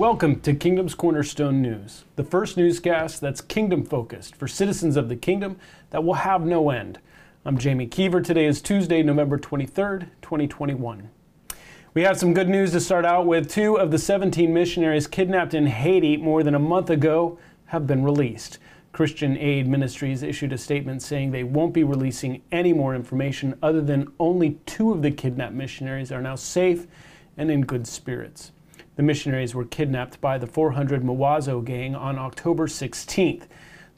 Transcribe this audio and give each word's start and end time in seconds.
Welcome 0.00 0.40
to 0.40 0.54
Kingdom's 0.54 0.94
Cornerstone 0.94 1.60
News, 1.60 2.06
the 2.16 2.24
first 2.24 2.56
newscast 2.56 3.20
that's 3.20 3.42
kingdom 3.42 3.84
focused 3.84 4.34
for 4.34 4.48
citizens 4.48 4.96
of 4.96 5.10
the 5.10 5.14
kingdom 5.14 5.58
that 5.90 6.02
will 6.02 6.14
have 6.14 6.40
no 6.40 6.70
end. 6.70 6.98
I'm 7.44 7.58
Jamie 7.58 7.86
Keever. 7.86 8.22
Today 8.22 8.46
is 8.46 8.62
Tuesday, 8.62 9.02
November 9.02 9.36
23rd, 9.36 10.08
2021. 10.22 11.10
We 11.92 12.00
have 12.00 12.18
some 12.18 12.32
good 12.32 12.48
news 12.48 12.72
to 12.72 12.80
start 12.80 13.04
out 13.04 13.26
with. 13.26 13.50
Two 13.50 13.78
of 13.78 13.90
the 13.90 13.98
17 13.98 14.54
missionaries 14.54 15.06
kidnapped 15.06 15.52
in 15.52 15.66
Haiti 15.66 16.16
more 16.16 16.42
than 16.42 16.54
a 16.54 16.58
month 16.58 16.88
ago 16.88 17.38
have 17.66 17.86
been 17.86 18.02
released. 18.02 18.58
Christian 18.92 19.36
Aid 19.36 19.68
Ministries 19.68 20.22
issued 20.22 20.54
a 20.54 20.58
statement 20.58 21.02
saying 21.02 21.30
they 21.30 21.44
won't 21.44 21.74
be 21.74 21.84
releasing 21.84 22.40
any 22.50 22.72
more 22.72 22.94
information 22.94 23.54
other 23.62 23.82
than 23.82 24.10
only 24.18 24.52
two 24.64 24.92
of 24.92 25.02
the 25.02 25.10
kidnapped 25.10 25.52
missionaries 25.52 26.10
are 26.10 26.22
now 26.22 26.36
safe 26.36 26.86
and 27.36 27.50
in 27.50 27.60
good 27.60 27.86
spirits. 27.86 28.52
The 29.00 29.06
missionaries 29.06 29.54
were 29.54 29.64
kidnapped 29.64 30.20
by 30.20 30.36
the 30.36 30.46
400 30.46 31.02
Mawozo 31.02 31.64
gang 31.64 31.94
on 31.94 32.18
October 32.18 32.66
16th. 32.66 33.44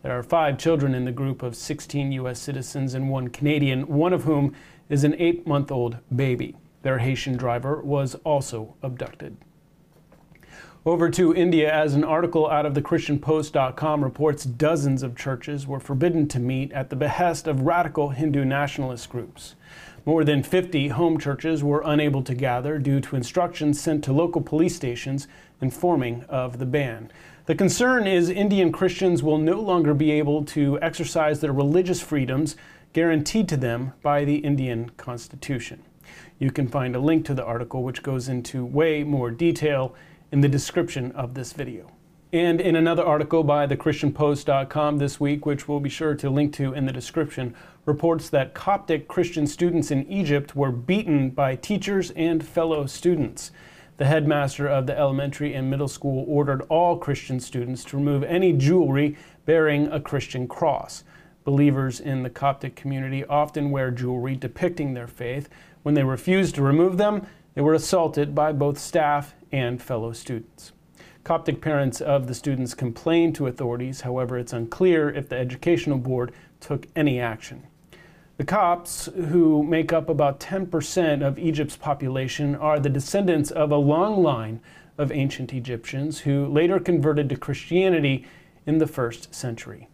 There 0.05 0.17
are 0.17 0.23
five 0.23 0.59
children 0.59 0.95
in 0.95 1.07
the 1.07 1.11
group 1.11 1.43
of 1.43 1.57
16 1.57 2.13
U.S. 2.13 2.39
citizens 2.39 2.95
and 2.95 3.11
one 3.11 3.27
Canadian, 3.27 3.89
one 3.89 4.13
of 4.13 4.23
whom 4.23 4.55
is 4.89 5.03
an 5.03 5.17
eight 5.19 5.45
month 5.45 5.73
old 5.73 5.99
baby. 6.15 6.55
Their 6.83 6.99
Haitian 6.99 7.37
driver 7.37 7.83
was 7.83 8.15
also 8.23 8.77
abducted. 8.81 9.37
Over 10.87 11.11
to 11.11 11.35
India, 11.35 11.73
as 11.73 11.95
an 11.95 12.05
article 12.05 12.49
out 12.49 12.65
of 12.65 12.75
the 12.75 12.83
ChristianPost.com 12.83 14.05
reports, 14.05 14.45
dozens 14.45 15.03
of 15.03 15.17
churches 15.17 15.67
were 15.67 15.81
forbidden 15.81 16.29
to 16.29 16.39
meet 16.39 16.71
at 16.71 16.91
the 16.91 16.97
behest 16.97 17.49
of 17.49 17.63
radical 17.63 18.11
Hindu 18.11 18.45
nationalist 18.45 19.11
groups. 19.11 19.57
More 20.05 20.25
than 20.25 20.43
50 20.43 20.89
home 20.89 21.17
churches 21.17 21.63
were 21.63 21.83
unable 21.85 22.23
to 22.25 22.35
gather 22.35 22.79
due 22.79 23.01
to 23.01 23.15
instructions 23.15 23.81
sent 23.81 24.03
to 24.05 24.13
local 24.13 24.41
police 24.41 24.75
stations 24.75 25.29
informing 25.61 26.25
of 26.25 26.59
the 26.59 26.67
ban. 26.67 27.13
The 27.47 27.55
concern 27.55 28.09
is 28.09 28.29
Indian 28.29 28.73
Christians 28.73 29.23
will 29.23 29.39
no 29.39 29.61
longer 29.61 29.95
be 29.95 30.11
able 30.11 30.45
to 30.47 30.81
exercise 30.83 31.41
their 31.41 31.53
religious 31.53 32.01
freedoms 32.01 32.57
guaranteed 32.93 33.49
to 33.51 33.57
them 33.57 33.93
by 34.03 34.25
the 34.25 34.39
Indian 34.39 34.91
Constitution. 34.97 35.85
You 36.41 36.51
can 36.51 36.67
find 36.67 36.97
a 36.97 37.01
link 37.01 37.25
to 37.27 37.35
the 37.35 37.45
article, 37.45 37.85
which 37.85 38.03
goes 38.03 38.29
into 38.29 38.65
way 38.65 39.05
more 39.05 39.31
detail 39.31 39.95
in 40.33 40.41
the 40.41 40.49
description 40.49 41.13
of 41.13 41.35
this 41.35 41.53
video. 41.53 41.93
And 42.33 42.63
in 42.63 42.77
another 42.77 43.05
article 43.05 43.45
by 43.45 43.67
thechristianpost.com 43.67 44.97
this 44.97 45.21
week, 45.21 45.45
which 45.45 45.69
we'll 45.69 45.81
be 45.81 45.91
sure 45.91 46.15
to 46.15 46.31
link 46.31 46.55
to 46.55 46.73
in 46.73 46.87
the 46.87 46.93
description, 46.93 47.55
reports 47.85 48.29
that 48.31 48.55
Coptic 48.55 49.09
Christian 49.09 49.47
students 49.47 49.91
in 49.91 50.07
Egypt 50.07 50.55
were 50.55 50.71
beaten 50.71 51.31
by 51.31 51.57
teachers 51.57 52.11
and 52.13 52.47
fellow 52.47 52.87
students. 52.87 53.51
The 53.97 54.05
headmaster 54.05 54.69
of 54.69 54.87
the 54.87 54.97
elementary 54.97 55.55
and 55.55 55.69
middle 55.69 55.89
school 55.89 56.25
ordered 56.29 56.63
all 56.69 56.97
Christian 56.97 57.41
students 57.41 57.85
to 57.85 57.97
remove 57.97 58.23
any 58.23 58.53
jewelry 58.53 59.17
bearing 59.47 59.89
a 59.89 60.01
Christian 60.01 60.47
cross. 60.47 61.05
Believers 61.45 61.99
in 61.99 62.23
the 62.23 62.31
Coptic 62.31 62.77
community 62.77 63.25
often 63.25 63.71
wear 63.71 63.91
jewelry 63.91 64.37
depicting 64.37 64.95
their 64.95 65.09
faith. 65.09 65.49
When 65.83 65.95
they 65.95 66.05
refused 66.05 66.55
to 66.55 66.63
remove 66.63 66.99
them, 66.99 67.27
they 67.55 67.61
were 67.61 67.75
assaulted 67.75 68.35
by 68.35 68.53
both 68.53 68.79
staff 68.79 69.35
and 69.51 69.83
fellow 69.83 70.13
students. 70.13 70.73
Coptic 71.25 71.61
parents 71.61 72.01
of 72.01 72.27
the 72.27 72.35
students 72.35 72.75
complained 72.75 73.35
to 73.37 73.47
authorities, 73.47 74.01
however, 74.01 74.39
it's 74.39 74.53
unclear 74.53 75.11
if 75.11 75.29
the 75.29 75.37
educational 75.37 75.99
board 75.99 76.33
took 76.61 76.87
any 76.97 77.21
action. 77.21 77.65
The 78.43 78.47
Copts, 78.47 79.07
who 79.07 79.63
make 79.63 79.93
up 79.93 80.09
about 80.09 80.41
10% 80.41 81.25
of 81.25 81.39
Egypt's 81.39 81.77
population, 81.77 82.57
are 82.57 82.81
the 82.81 82.89
descendants 82.89 83.53
of 83.53 83.71
a 83.71 83.77
long 83.77 84.21
line 84.21 84.59
of 84.99 85.13
ancient 85.13 85.53
Egyptians 85.53 86.19
who 86.19 86.47
later 86.47 86.81
converted 86.81 87.29
to 87.29 87.37
Christianity 87.37 88.27
in 88.67 88.79
the 88.79 88.87
first 88.89 89.33
century. 89.33 89.87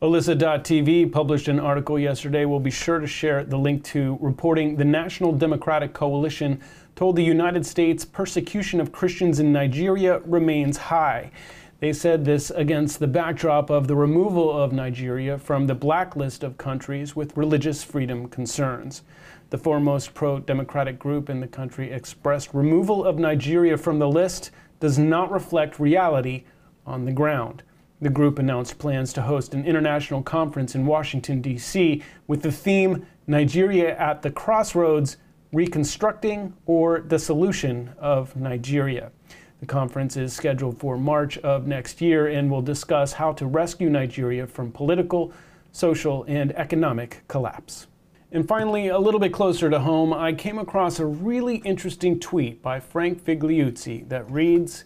Alyssa.tv 0.00 1.10
published 1.10 1.48
an 1.48 1.58
article 1.58 1.98
yesterday. 1.98 2.44
We'll 2.44 2.60
be 2.60 2.70
sure 2.70 3.00
to 3.00 3.08
share 3.08 3.42
the 3.42 3.58
link 3.58 3.82
to 3.86 4.18
reporting 4.20 4.76
the 4.76 4.84
National 4.84 5.32
Democratic 5.32 5.94
Coalition 5.94 6.60
told 6.94 7.16
the 7.16 7.24
United 7.24 7.66
States 7.66 8.04
persecution 8.04 8.80
of 8.80 8.92
Christians 8.92 9.40
in 9.40 9.52
Nigeria 9.52 10.20
remains 10.20 10.76
high. 10.76 11.32
They 11.78 11.92
said 11.92 12.24
this 12.24 12.50
against 12.50 13.00
the 13.00 13.06
backdrop 13.06 13.68
of 13.68 13.86
the 13.86 13.96
removal 13.96 14.50
of 14.50 14.72
Nigeria 14.72 15.36
from 15.36 15.66
the 15.66 15.74
blacklist 15.74 16.42
of 16.42 16.56
countries 16.56 17.14
with 17.14 17.36
religious 17.36 17.84
freedom 17.84 18.28
concerns. 18.28 19.02
The 19.50 19.58
foremost 19.58 20.14
pro 20.14 20.38
democratic 20.38 20.98
group 20.98 21.28
in 21.28 21.40
the 21.40 21.46
country 21.46 21.92
expressed 21.92 22.54
removal 22.54 23.04
of 23.04 23.18
Nigeria 23.18 23.76
from 23.76 23.98
the 23.98 24.08
list 24.08 24.50
does 24.80 24.98
not 24.98 25.30
reflect 25.30 25.78
reality 25.78 26.44
on 26.86 27.04
the 27.04 27.12
ground. 27.12 27.62
The 28.00 28.08
group 28.10 28.38
announced 28.38 28.78
plans 28.78 29.12
to 29.12 29.22
host 29.22 29.52
an 29.52 29.66
international 29.66 30.22
conference 30.22 30.74
in 30.74 30.86
Washington, 30.86 31.42
D.C., 31.42 32.02
with 32.26 32.40
the 32.40 32.52
theme 32.52 33.06
Nigeria 33.26 33.96
at 33.98 34.22
the 34.22 34.30
Crossroads 34.30 35.18
Reconstructing 35.52 36.54
or 36.64 37.00
the 37.00 37.18
Solution 37.18 37.92
of 37.98 38.34
Nigeria. 38.34 39.12
The 39.60 39.66
conference 39.66 40.16
is 40.16 40.34
scheduled 40.34 40.78
for 40.78 40.98
March 40.98 41.38
of 41.38 41.66
next 41.66 42.00
year 42.00 42.26
and 42.26 42.50
will 42.50 42.62
discuss 42.62 43.14
how 43.14 43.32
to 43.34 43.46
rescue 43.46 43.88
Nigeria 43.88 44.46
from 44.46 44.70
political, 44.70 45.32
social, 45.72 46.24
and 46.28 46.54
economic 46.56 47.22
collapse. 47.26 47.86
And 48.32 48.46
finally, 48.46 48.88
a 48.88 48.98
little 48.98 49.20
bit 49.20 49.32
closer 49.32 49.70
to 49.70 49.78
home, 49.78 50.12
I 50.12 50.34
came 50.34 50.58
across 50.58 50.98
a 50.98 51.06
really 51.06 51.56
interesting 51.58 52.20
tweet 52.20 52.60
by 52.60 52.80
Frank 52.80 53.24
Figliuzzi 53.24 54.06
that 54.08 54.30
reads, 54.30 54.84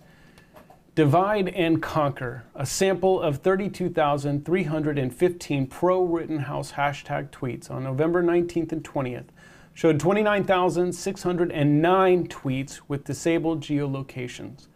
Divide 0.95 1.49
and 1.49 1.83
Conquer, 1.83 2.45
a 2.55 2.67
sample 2.67 3.21
of 3.21 3.39
32,315 3.39 5.67
pro 5.67 6.05
Rittenhouse 6.05 6.73
hashtag 6.73 7.31
tweets 7.31 7.71
on 7.71 7.85
November 7.85 8.23
19th 8.23 8.73
and 8.73 8.85
20th, 8.85 9.29
showed 9.81 9.99
29,609 9.99 12.29
tweets 12.29 12.81
with 12.87 13.03
disabled 13.03 13.63
geolocations. 13.63 14.69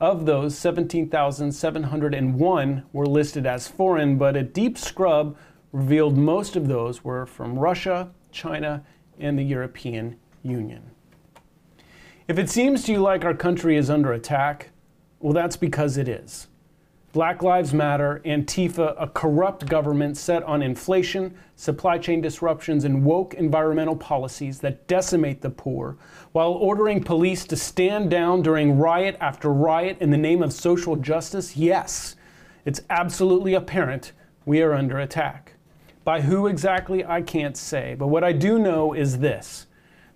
Of 0.00 0.26
those, 0.26 0.56
17,701 0.56 2.84
were 2.92 3.06
listed 3.06 3.46
as 3.46 3.66
foreign, 3.66 4.16
but 4.16 4.36
a 4.36 4.44
deep 4.44 4.78
scrub 4.78 5.36
revealed 5.72 6.16
most 6.16 6.54
of 6.54 6.68
those 6.68 7.02
were 7.02 7.26
from 7.26 7.58
Russia, 7.58 8.12
China, 8.30 8.84
and 9.18 9.36
the 9.36 9.42
European 9.42 10.20
Union. 10.44 10.88
If 12.28 12.38
it 12.38 12.48
seems 12.48 12.84
to 12.84 12.92
you 12.92 13.00
like 13.00 13.24
our 13.24 13.34
country 13.34 13.76
is 13.76 13.90
under 13.90 14.12
attack, 14.12 14.70
well, 15.18 15.32
that's 15.32 15.56
because 15.56 15.96
it 15.96 16.06
is. 16.06 16.46
Black 17.14 17.44
Lives 17.44 17.72
Matter, 17.72 18.20
Antifa, 18.24 18.96
a 18.98 19.06
corrupt 19.06 19.66
government 19.66 20.16
set 20.16 20.42
on 20.42 20.62
inflation, 20.62 21.32
supply 21.54 21.96
chain 21.96 22.20
disruptions, 22.20 22.82
and 22.82 23.04
woke 23.04 23.34
environmental 23.34 23.94
policies 23.94 24.58
that 24.58 24.88
decimate 24.88 25.40
the 25.40 25.48
poor, 25.48 25.96
while 26.32 26.50
ordering 26.50 27.00
police 27.00 27.44
to 27.44 27.54
stand 27.54 28.10
down 28.10 28.42
during 28.42 28.78
riot 28.78 29.16
after 29.20 29.52
riot 29.52 29.96
in 30.00 30.10
the 30.10 30.16
name 30.16 30.42
of 30.42 30.52
social 30.52 30.96
justice, 30.96 31.56
yes, 31.56 32.16
it's 32.64 32.82
absolutely 32.90 33.54
apparent 33.54 34.10
we 34.44 34.60
are 34.60 34.74
under 34.74 34.98
attack. 34.98 35.52
By 36.02 36.22
who 36.22 36.48
exactly, 36.48 37.04
I 37.04 37.22
can't 37.22 37.56
say, 37.56 37.94
but 37.96 38.08
what 38.08 38.24
I 38.24 38.32
do 38.32 38.58
know 38.58 38.92
is 38.92 39.20
this 39.20 39.68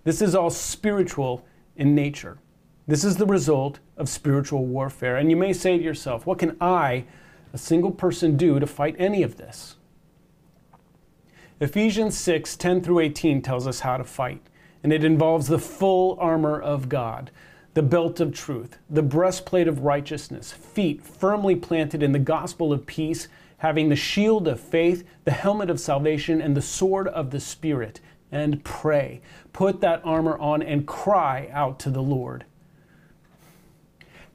this 0.03 0.21
is 0.21 0.35
all 0.35 0.49
spiritual 0.49 1.45
in 1.77 1.95
nature. 1.95 2.39
This 2.89 3.03
is 3.03 3.17
the 3.17 3.27
result 3.27 3.77
of 3.97 4.09
spiritual 4.09 4.65
warfare. 4.65 5.17
And 5.17 5.29
you 5.29 5.37
may 5.37 5.53
say 5.53 5.77
to 5.77 5.83
yourself, 5.83 6.25
what 6.25 6.39
can 6.39 6.57
I, 6.59 7.05
a 7.53 7.57
single 7.59 7.91
person, 7.91 8.35
do 8.35 8.59
to 8.59 8.65
fight 8.65 8.95
any 8.97 9.21
of 9.21 9.37
this? 9.37 9.75
Ephesians 11.59 12.17
6 12.17 12.55
10 12.55 12.81
through 12.81 13.01
18 13.01 13.43
tells 13.43 13.67
us 13.67 13.81
how 13.81 13.97
to 13.97 14.03
fight, 14.03 14.41
and 14.81 14.91
it 14.91 15.03
involves 15.03 15.45
the 15.45 15.59
full 15.59 16.17
armor 16.19 16.59
of 16.59 16.89
God, 16.89 17.29
the 17.75 17.83
belt 17.83 18.19
of 18.19 18.33
truth, 18.33 18.79
the 18.89 19.03
breastplate 19.03 19.67
of 19.67 19.81
righteousness, 19.81 20.51
feet 20.51 21.05
firmly 21.05 21.55
planted 21.55 22.01
in 22.01 22.11
the 22.11 22.17
gospel 22.17 22.73
of 22.73 22.87
peace, 22.87 23.27
having 23.57 23.89
the 23.89 23.95
shield 23.95 24.47
of 24.47 24.59
faith, 24.59 25.07
the 25.25 25.31
helmet 25.31 25.69
of 25.69 25.79
salvation, 25.79 26.41
and 26.41 26.57
the 26.57 26.61
sword 26.63 27.07
of 27.09 27.29
the 27.29 27.39
Spirit, 27.39 27.99
and 28.31 28.63
pray. 28.63 29.21
Put 29.53 29.79
that 29.81 30.01
armor 30.03 30.39
on 30.39 30.63
and 30.63 30.87
cry 30.87 31.49
out 31.53 31.77
to 31.81 31.91
the 31.91 32.01
Lord. 32.01 32.45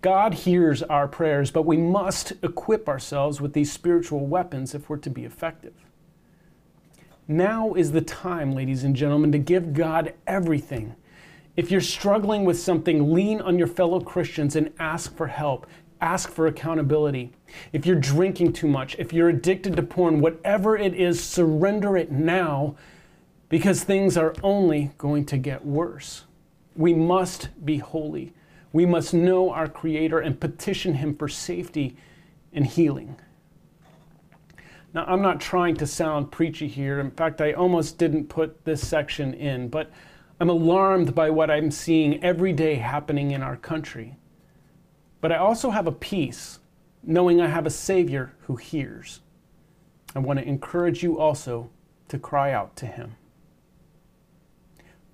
God 0.04 0.34
hears 0.34 0.82
our 0.82 1.08
prayers, 1.08 1.50
but 1.50 1.64
we 1.64 1.78
must 1.78 2.34
equip 2.42 2.90
ourselves 2.90 3.40
with 3.40 3.54
these 3.54 3.72
spiritual 3.72 4.26
weapons 4.26 4.74
if 4.74 4.90
we're 4.90 4.98
to 4.98 5.08
be 5.08 5.24
effective. 5.24 5.72
Now 7.26 7.72
is 7.72 7.90
the 7.90 8.02
time, 8.02 8.52
ladies 8.52 8.84
and 8.84 8.94
gentlemen, 8.94 9.32
to 9.32 9.38
give 9.38 9.72
God 9.72 10.12
everything. 10.26 10.94
If 11.56 11.70
you're 11.70 11.80
struggling 11.80 12.44
with 12.44 12.60
something, 12.60 13.14
lean 13.14 13.40
on 13.40 13.56
your 13.56 13.66
fellow 13.66 13.98
Christians 13.98 14.56
and 14.56 14.74
ask 14.78 15.16
for 15.16 15.26
help. 15.26 15.66
Ask 16.02 16.30
for 16.30 16.48
accountability. 16.48 17.32
If 17.72 17.86
you're 17.86 17.96
drinking 17.96 18.52
too 18.52 18.68
much, 18.68 18.96
if 18.98 19.10
you're 19.10 19.30
addicted 19.30 19.74
to 19.76 19.82
porn, 19.82 20.20
whatever 20.20 20.76
it 20.76 20.92
is, 20.92 21.24
surrender 21.24 21.96
it 21.96 22.12
now 22.12 22.76
because 23.48 23.84
things 23.84 24.18
are 24.18 24.34
only 24.42 24.90
going 24.98 25.24
to 25.24 25.38
get 25.38 25.64
worse. 25.64 26.24
We 26.76 26.92
must 26.92 27.48
be 27.64 27.78
holy. 27.78 28.34
We 28.74 28.86
must 28.86 29.14
know 29.14 29.52
our 29.52 29.68
Creator 29.68 30.18
and 30.18 30.40
petition 30.40 30.94
Him 30.94 31.14
for 31.14 31.28
safety 31.28 31.96
and 32.52 32.66
healing. 32.66 33.14
Now, 34.92 35.04
I'm 35.06 35.22
not 35.22 35.40
trying 35.40 35.76
to 35.76 35.86
sound 35.86 36.32
preachy 36.32 36.66
here. 36.66 36.98
In 36.98 37.12
fact, 37.12 37.40
I 37.40 37.52
almost 37.52 37.98
didn't 37.98 38.28
put 38.28 38.64
this 38.64 38.84
section 38.84 39.32
in, 39.32 39.68
but 39.68 39.92
I'm 40.40 40.50
alarmed 40.50 41.14
by 41.14 41.30
what 41.30 41.52
I'm 41.52 41.70
seeing 41.70 42.22
every 42.24 42.52
day 42.52 42.74
happening 42.74 43.30
in 43.30 43.44
our 43.44 43.56
country. 43.56 44.16
But 45.20 45.30
I 45.30 45.36
also 45.36 45.70
have 45.70 45.86
a 45.86 45.92
peace 45.92 46.58
knowing 47.04 47.40
I 47.40 47.46
have 47.46 47.66
a 47.66 47.70
Savior 47.70 48.32
who 48.40 48.56
hears. 48.56 49.20
I 50.16 50.18
want 50.18 50.40
to 50.40 50.44
encourage 50.44 51.00
you 51.00 51.20
also 51.20 51.70
to 52.08 52.18
cry 52.18 52.50
out 52.50 52.74
to 52.76 52.86
Him. 52.86 53.14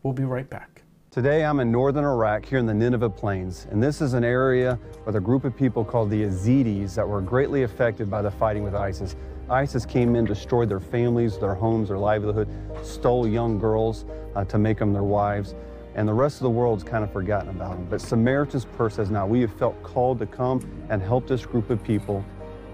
We'll 0.03 0.15
be 0.15 0.25
right 0.25 0.49
back. 0.49 0.81
Today 1.11 1.45
I'm 1.45 1.59
in 1.59 1.73
northern 1.73 2.05
Iraq 2.05 2.45
here 2.45 2.59
in 2.59 2.67
the 2.67 2.73
Nineveh 2.73 3.11
Plains, 3.11 3.67
and 3.73 3.83
this 3.83 4.01
is 4.01 4.15
an 4.15 4.23
area 4.23 4.79
with 5.05 5.17
a 5.17 5.21
group 5.21 5.43
of 5.43 5.57
people 5.57 5.85
called 5.85 6.09
the 6.09 6.23
Yazidis 6.23 6.95
that 6.95 7.09
were 7.09 7.21
greatly 7.21 7.65
affected 7.65 8.09
by 8.09 8.23
the 8.23 8.31
fighting 8.31 8.63
with 8.63 8.77
ISIS. 8.77 9.17
ISIS 9.49 9.85
came 9.85 10.15
in, 10.15 10.25
destroyed 10.25 10.69
their 10.69 10.79
families, 10.79 11.37
their 11.37 11.57
homes, 11.57 11.89
their 11.89 11.99
livelihood, 11.99 12.49
stole 12.85 13.27
young 13.27 13.59
girls 13.59 14.05
uh, 14.37 14.45
to 14.45 14.57
make 14.57 14.79
them 14.79 14.93
their 14.93 15.03
wives, 15.03 15.57
and 15.97 16.07
the 16.07 16.15
rest 16.15 16.37
of 16.37 16.45
the 16.45 16.51
world's 16.51 16.85
kind 16.85 17.03
of 17.03 17.13
forgotten 17.13 17.49
about 17.49 17.73
them. 17.73 17.89
But 17.91 18.01
Samaritan's 18.01 18.65
Purse 18.65 18.95
says 18.95 19.11
now 19.11 19.27
we 19.27 19.41
have 19.41 19.53
felt 19.55 19.83
called 19.83 20.21
to 20.21 20.27
come 20.27 20.61
and 20.91 21.03
help 21.03 21.27
this 21.27 21.45
group 21.45 21.71
of 21.71 21.83
people. 21.83 22.25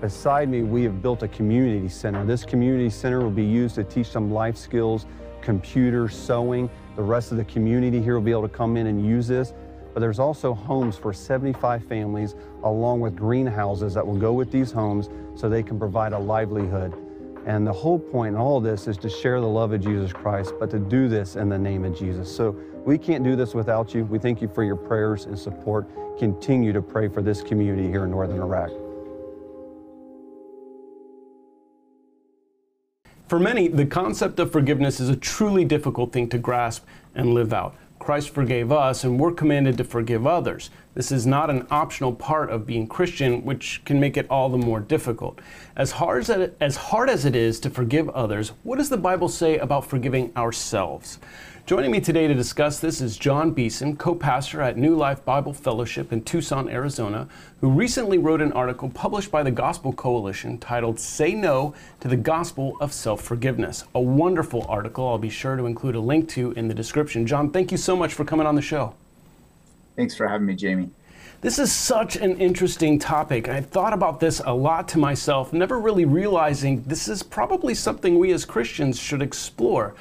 Beside 0.02 0.50
me, 0.50 0.62
we 0.62 0.82
have 0.82 1.00
built 1.00 1.22
a 1.22 1.28
community 1.28 1.88
center. 1.88 2.22
This 2.26 2.44
community 2.44 2.90
center 2.90 3.22
will 3.22 3.30
be 3.30 3.46
used 3.46 3.76
to 3.76 3.84
teach 3.84 4.12
them 4.12 4.30
life 4.30 4.58
skills, 4.58 5.06
computers, 5.46 6.12
sewing, 6.12 6.68
the 6.96 7.02
rest 7.02 7.30
of 7.30 7.38
the 7.38 7.44
community 7.44 8.02
here 8.02 8.14
will 8.14 8.20
be 8.20 8.32
able 8.32 8.42
to 8.42 8.48
come 8.48 8.76
in 8.76 8.88
and 8.88 9.06
use 9.06 9.28
this. 9.28 9.54
But 9.94 10.00
there's 10.00 10.18
also 10.18 10.52
homes 10.52 10.96
for 10.98 11.12
75 11.12 11.84
families, 11.84 12.34
along 12.64 13.00
with 13.00 13.14
greenhouses 13.14 13.94
that 13.94 14.04
will 14.04 14.18
go 14.18 14.32
with 14.32 14.50
these 14.50 14.72
homes 14.72 15.08
so 15.36 15.48
they 15.48 15.62
can 15.62 15.78
provide 15.78 16.12
a 16.12 16.18
livelihood. 16.18 16.92
And 17.46 17.64
the 17.64 17.72
whole 17.72 17.98
point 17.98 18.34
in 18.34 18.40
all 18.40 18.60
this 18.60 18.88
is 18.88 18.96
to 18.98 19.08
share 19.08 19.40
the 19.40 19.46
love 19.46 19.72
of 19.72 19.80
Jesus 19.80 20.12
Christ, 20.12 20.52
but 20.58 20.68
to 20.70 20.80
do 20.80 21.08
this 21.08 21.36
in 21.36 21.48
the 21.48 21.58
name 21.58 21.84
of 21.84 21.96
Jesus. 21.96 22.34
So 22.34 22.56
we 22.84 22.98
can't 22.98 23.22
do 23.22 23.36
this 23.36 23.54
without 23.54 23.94
you. 23.94 24.04
We 24.04 24.18
thank 24.18 24.42
you 24.42 24.48
for 24.48 24.64
your 24.64 24.76
prayers 24.76 25.26
and 25.26 25.38
support. 25.38 25.86
Continue 26.18 26.72
to 26.72 26.82
pray 26.82 27.06
for 27.06 27.22
this 27.22 27.40
community 27.40 27.88
here 27.88 28.04
in 28.04 28.10
northern 28.10 28.40
Iraq. 28.40 28.85
For 33.28 33.40
many, 33.40 33.66
the 33.66 33.86
concept 33.86 34.38
of 34.38 34.52
forgiveness 34.52 35.00
is 35.00 35.08
a 35.08 35.16
truly 35.16 35.64
difficult 35.64 36.12
thing 36.12 36.28
to 36.28 36.38
grasp 36.38 36.84
and 37.14 37.34
live 37.34 37.52
out. 37.52 37.74
Christ 37.98 38.30
forgave 38.30 38.70
us, 38.70 39.02
and 39.02 39.18
we're 39.18 39.32
commanded 39.32 39.76
to 39.78 39.84
forgive 39.84 40.28
others. 40.28 40.70
This 40.96 41.12
is 41.12 41.26
not 41.26 41.50
an 41.50 41.66
optional 41.70 42.14
part 42.14 42.48
of 42.48 42.66
being 42.66 42.86
Christian, 42.86 43.44
which 43.44 43.82
can 43.84 44.00
make 44.00 44.16
it 44.16 44.26
all 44.30 44.48
the 44.48 44.56
more 44.56 44.80
difficult. 44.80 45.40
As 45.76 45.90
hard 45.90 46.22
as, 46.22 46.30
it, 46.30 46.56
as 46.58 46.76
hard 46.76 47.10
as 47.10 47.26
it 47.26 47.36
is 47.36 47.60
to 47.60 47.68
forgive 47.68 48.08
others, 48.08 48.52
what 48.62 48.78
does 48.78 48.88
the 48.88 48.96
Bible 48.96 49.28
say 49.28 49.58
about 49.58 49.84
forgiving 49.84 50.32
ourselves? 50.38 51.18
Joining 51.66 51.90
me 51.90 52.00
today 52.00 52.26
to 52.26 52.32
discuss 52.32 52.80
this 52.80 53.02
is 53.02 53.18
John 53.18 53.50
Beeson, 53.50 53.98
co 53.98 54.14
pastor 54.14 54.62
at 54.62 54.78
New 54.78 54.96
Life 54.96 55.22
Bible 55.22 55.52
Fellowship 55.52 56.14
in 56.14 56.22
Tucson, 56.24 56.66
Arizona, 56.70 57.28
who 57.60 57.68
recently 57.68 58.16
wrote 58.16 58.40
an 58.40 58.52
article 58.52 58.88
published 58.88 59.30
by 59.30 59.42
the 59.42 59.50
Gospel 59.50 59.92
Coalition 59.92 60.56
titled 60.56 60.98
Say 60.98 61.34
No 61.34 61.74
to 62.00 62.08
the 62.08 62.16
Gospel 62.16 62.74
of 62.80 62.94
Self 62.94 63.20
Forgiveness. 63.20 63.84
A 63.94 64.00
wonderful 64.00 64.64
article 64.66 65.06
I'll 65.06 65.18
be 65.18 65.28
sure 65.28 65.56
to 65.56 65.66
include 65.66 65.94
a 65.94 66.00
link 66.00 66.26
to 66.30 66.52
in 66.52 66.68
the 66.68 66.74
description. 66.74 67.26
John, 67.26 67.50
thank 67.50 67.70
you 67.70 67.76
so 67.76 67.94
much 67.94 68.14
for 68.14 68.24
coming 68.24 68.46
on 68.46 68.54
the 68.54 68.62
show. 68.62 68.94
Thanks 69.96 70.14
for 70.14 70.28
having 70.28 70.46
me, 70.46 70.54
Jamie. 70.54 70.90
This 71.40 71.58
is 71.58 71.72
such 71.72 72.16
an 72.16 72.38
interesting 72.38 72.98
topic. 72.98 73.48
I've 73.48 73.66
thought 73.66 73.92
about 73.92 74.20
this 74.20 74.40
a 74.44 74.54
lot 74.54 74.88
to 74.88 74.98
myself, 74.98 75.52
never 75.52 75.78
really 75.78 76.04
realizing 76.04 76.82
this 76.82 77.08
is 77.08 77.22
probably 77.22 77.74
something 77.74 78.18
we 78.18 78.32
as 78.32 78.44
Christians 78.44 78.98
should 78.98 79.22
explore. 79.22 79.94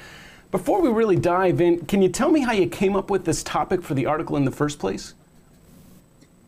Before 0.50 0.80
we 0.80 0.88
really 0.88 1.16
dive 1.16 1.60
in, 1.60 1.84
can 1.86 2.02
you 2.02 2.08
tell 2.08 2.30
me 2.30 2.40
how 2.40 2.52
you 2.52 2.66
came 2.66 2.96
up 2.96 3.10
with 3.10 3.24
this 3.24 3.42
topic 3.42 3.82
for 3.82 3.94
the 3.94 4.06
article 4.06 4.36
in 4.36 4.44
the 4.44 4.50
first 4.50 4.78
place? 4.78 5.14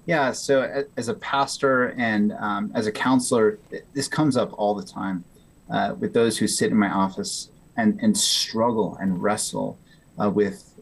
Yeah, 0.06 0.32
so 0.32 0.86
as 0.96 1.08
a 1.08 1.14
pastor 1.14 1.88
and 1.98 2.32
um, 2.32 2.72
as 2.74 2.86
a 2.86 2.92
counselor, 2.92 3.58
this 3.92 4.08
comes 4.08 4.36
up 4.38 4.58
all 4.58 4.74
the 4.74 4.86
time 4.86 5.24
uh, 5.70 5.94
with 5.98 6.14
those 6.14 6.38
who 6.38 6.48
sit 6.48 6.70
in 6.70 6.78
my 6.78 6.90
office 6.90 7.50
and, 7.76 7.98
and 8.00 8.16
struggle 8.16 8.96
and 9.00 9.22
wrestle 9.22 9.78
uh, 10.18 10.30
with 10.30 10.74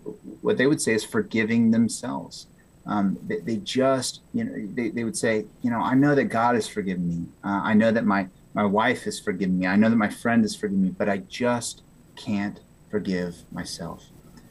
what 0.42 0.56
they 0.58 0.68
would 0.68 0.80
say 0.80 0.94
is 0.94 1.02
forgiving 1.04 1.72
themselves. 1.72 2.46
Um, 2.86 3.18
they, 3.26 3.40
they, 3.40 3.56
just, 3.56 4.20
you 4.32 4.44
know, 4.44 4.68
they, 4.74 4.90
they 4.90 5.02
would 5.02 5.16
say, 5.16 5.44
you 5.62 5.70
know, 5.70 5.80
I 5.80 5.94
know 5.94 6.14
that 6.14 6.24
God 6.24 6.54
has 6.54 6.68
forgiven 6.68 7.08
me. 7.08 7.26
Uh, 7.44 7.60
I 7.64 7.74
know 7.74 7.90
that 7.90 8.04
my, 8.04 8.28
my 8.54 8.64
wife 8.64 9.02
has 9.04 9.18
forgiven 9.18 9.58
me. 9.58 9.66
I 9.66 9.76
know 9.76 9.90
that 9.90 9.96
my 9.96 10.08
friend 10.08 10.42
has 10.42 10.54
forgiven 10.54 10.84
me, 10.84 10.90
but 10.90 11.08
I 11.08 11.18
just 11.18 11.82
can't 12.14 12.60
forgive 12.90 13.36
myself. 13.52 14.04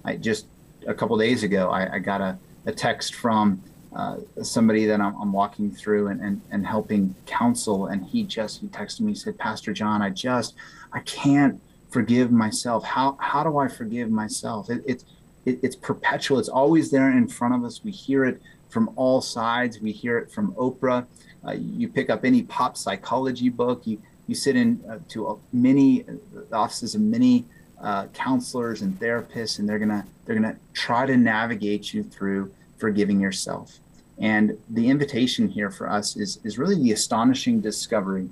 I 0.04 0.18
just 0.18 0.48
a 0.88 0.94
couple 0.94 1.18
days 1.18 1.44
ago, 1.44 1.70
I, 1.70 1.96
I 1.96 2.00
got 2.00 2.22
a, 2.22 2.38
a, 2.66 2.72
text 2.72 3.16
from 3.16 3.62
uh, 3.96 4.18
somebody 4.44 4.86
that 4.86 5.02
I'm, 5.02 5.20
I'm 5.20 5.32
walking 5.32 5.72
through 5.72 6.08
and, 6.08 6.22
and, 6.22 6.42
and 6.52 6.66
helping 6.66 7.16
counsel, 7.26 7.88
and 7.88 8.06
he 8.06 8.24
just 8.24 8.62
he 8.62 8.68
texted 8.68 9.02
me, 9.02 9.14
he 9.14 9.18
said, 9.18 9.38
Pastor 9.38 9.74
John, 9.74 10.02
I 10.02 10.10
just 10.10 10.54
I 10.94 11.00
can't 11.00 11.60
forgive 11.90 12.32
myself. 12.32 12.84
How 12.84 13.18
how 13.20 13.44
do 13.44 13.58
I 13.58 13.68
forgive 13.68 14.10
myself? 14.10 14.70
It, 14.70 14.84
it's 14.86 15.06
it, 15.46 15.60
it's 15.62 15.76
perpetual. 15.76 16.40
It's 16.40 16.50
always 16.50 16.92
there 16.92 17.12
in 17.12 17.28
front 17.28 17.56
of 17.56 17.64
us. 17.64 17.84
We 17.84 17.92
hear 17.92 18.26
it 18.26 18.42
from 18.70 18.92
all 18.96 19.22
sides. 19.22 19.80
We 19.80 19.92
hear 19.92 20.18
it 20.18 20.32
from 20.32 20.54
Oprah. 20.54 21.06
Uh, 21.46 21.52
you 21.52 21.88
pick 21.88 22.10
up 22.10 22.26
any 22.26 22.44
pop 22.44 22.78
psychology 22.78 23.50
book. 23.50 23.86
You 23.86 24.02
you 24.28 24.36
sit 24.36 24.56
in 24.56 24.84
uh, 24.90 25.00
to 25.10 25.40
many 25.54 26.04
uh, 26.04 26.56
offices 26.56 26.96
of 26.96 27.02
many 27.02 27.46
uh, 27.80 28.08
counselors 28.08 28.82
and 28.82 29.00
therapists, 29.00 29.60
and 29.60 29.70
they're 29.70 29.80
gonna 29.80 30.06
they're 30.26 30.36
gonna 30.36 30.58
try 30.74 31.06
to 31.06 31.16
navigate 31.16 31.94
you 31.94 32.04
through 32.04 32.52
forgiving 32.78 33.20
yourself. 33.20 33.80
And 34.18 34.58
the 34.70 34.90
invitation 34.90 35.48
here 35.48 35.70
for 35.70 35.90
us 35.90 36.16
is 36.16 36.40
is 36.44 36.58
really 36.58 36.76
the 36.76 36.92
astonishing 36.92 37.62
discovery 37.62 38.30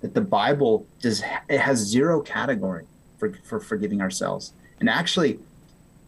that 0.00 0.14
the 0.14 0.20
Bible 0.20 0.86
does 1.00 1.22
it 1.48 1.60
has 1.60 1.78
zero 1.78 2.20
category 2.20 2.86
for, 3.18 3.32
for 3.44 3.60
forgiving 3.60 4.00
ourselves. 4.00 4.52
And 4.80 4.88
actually, 4.88 5.38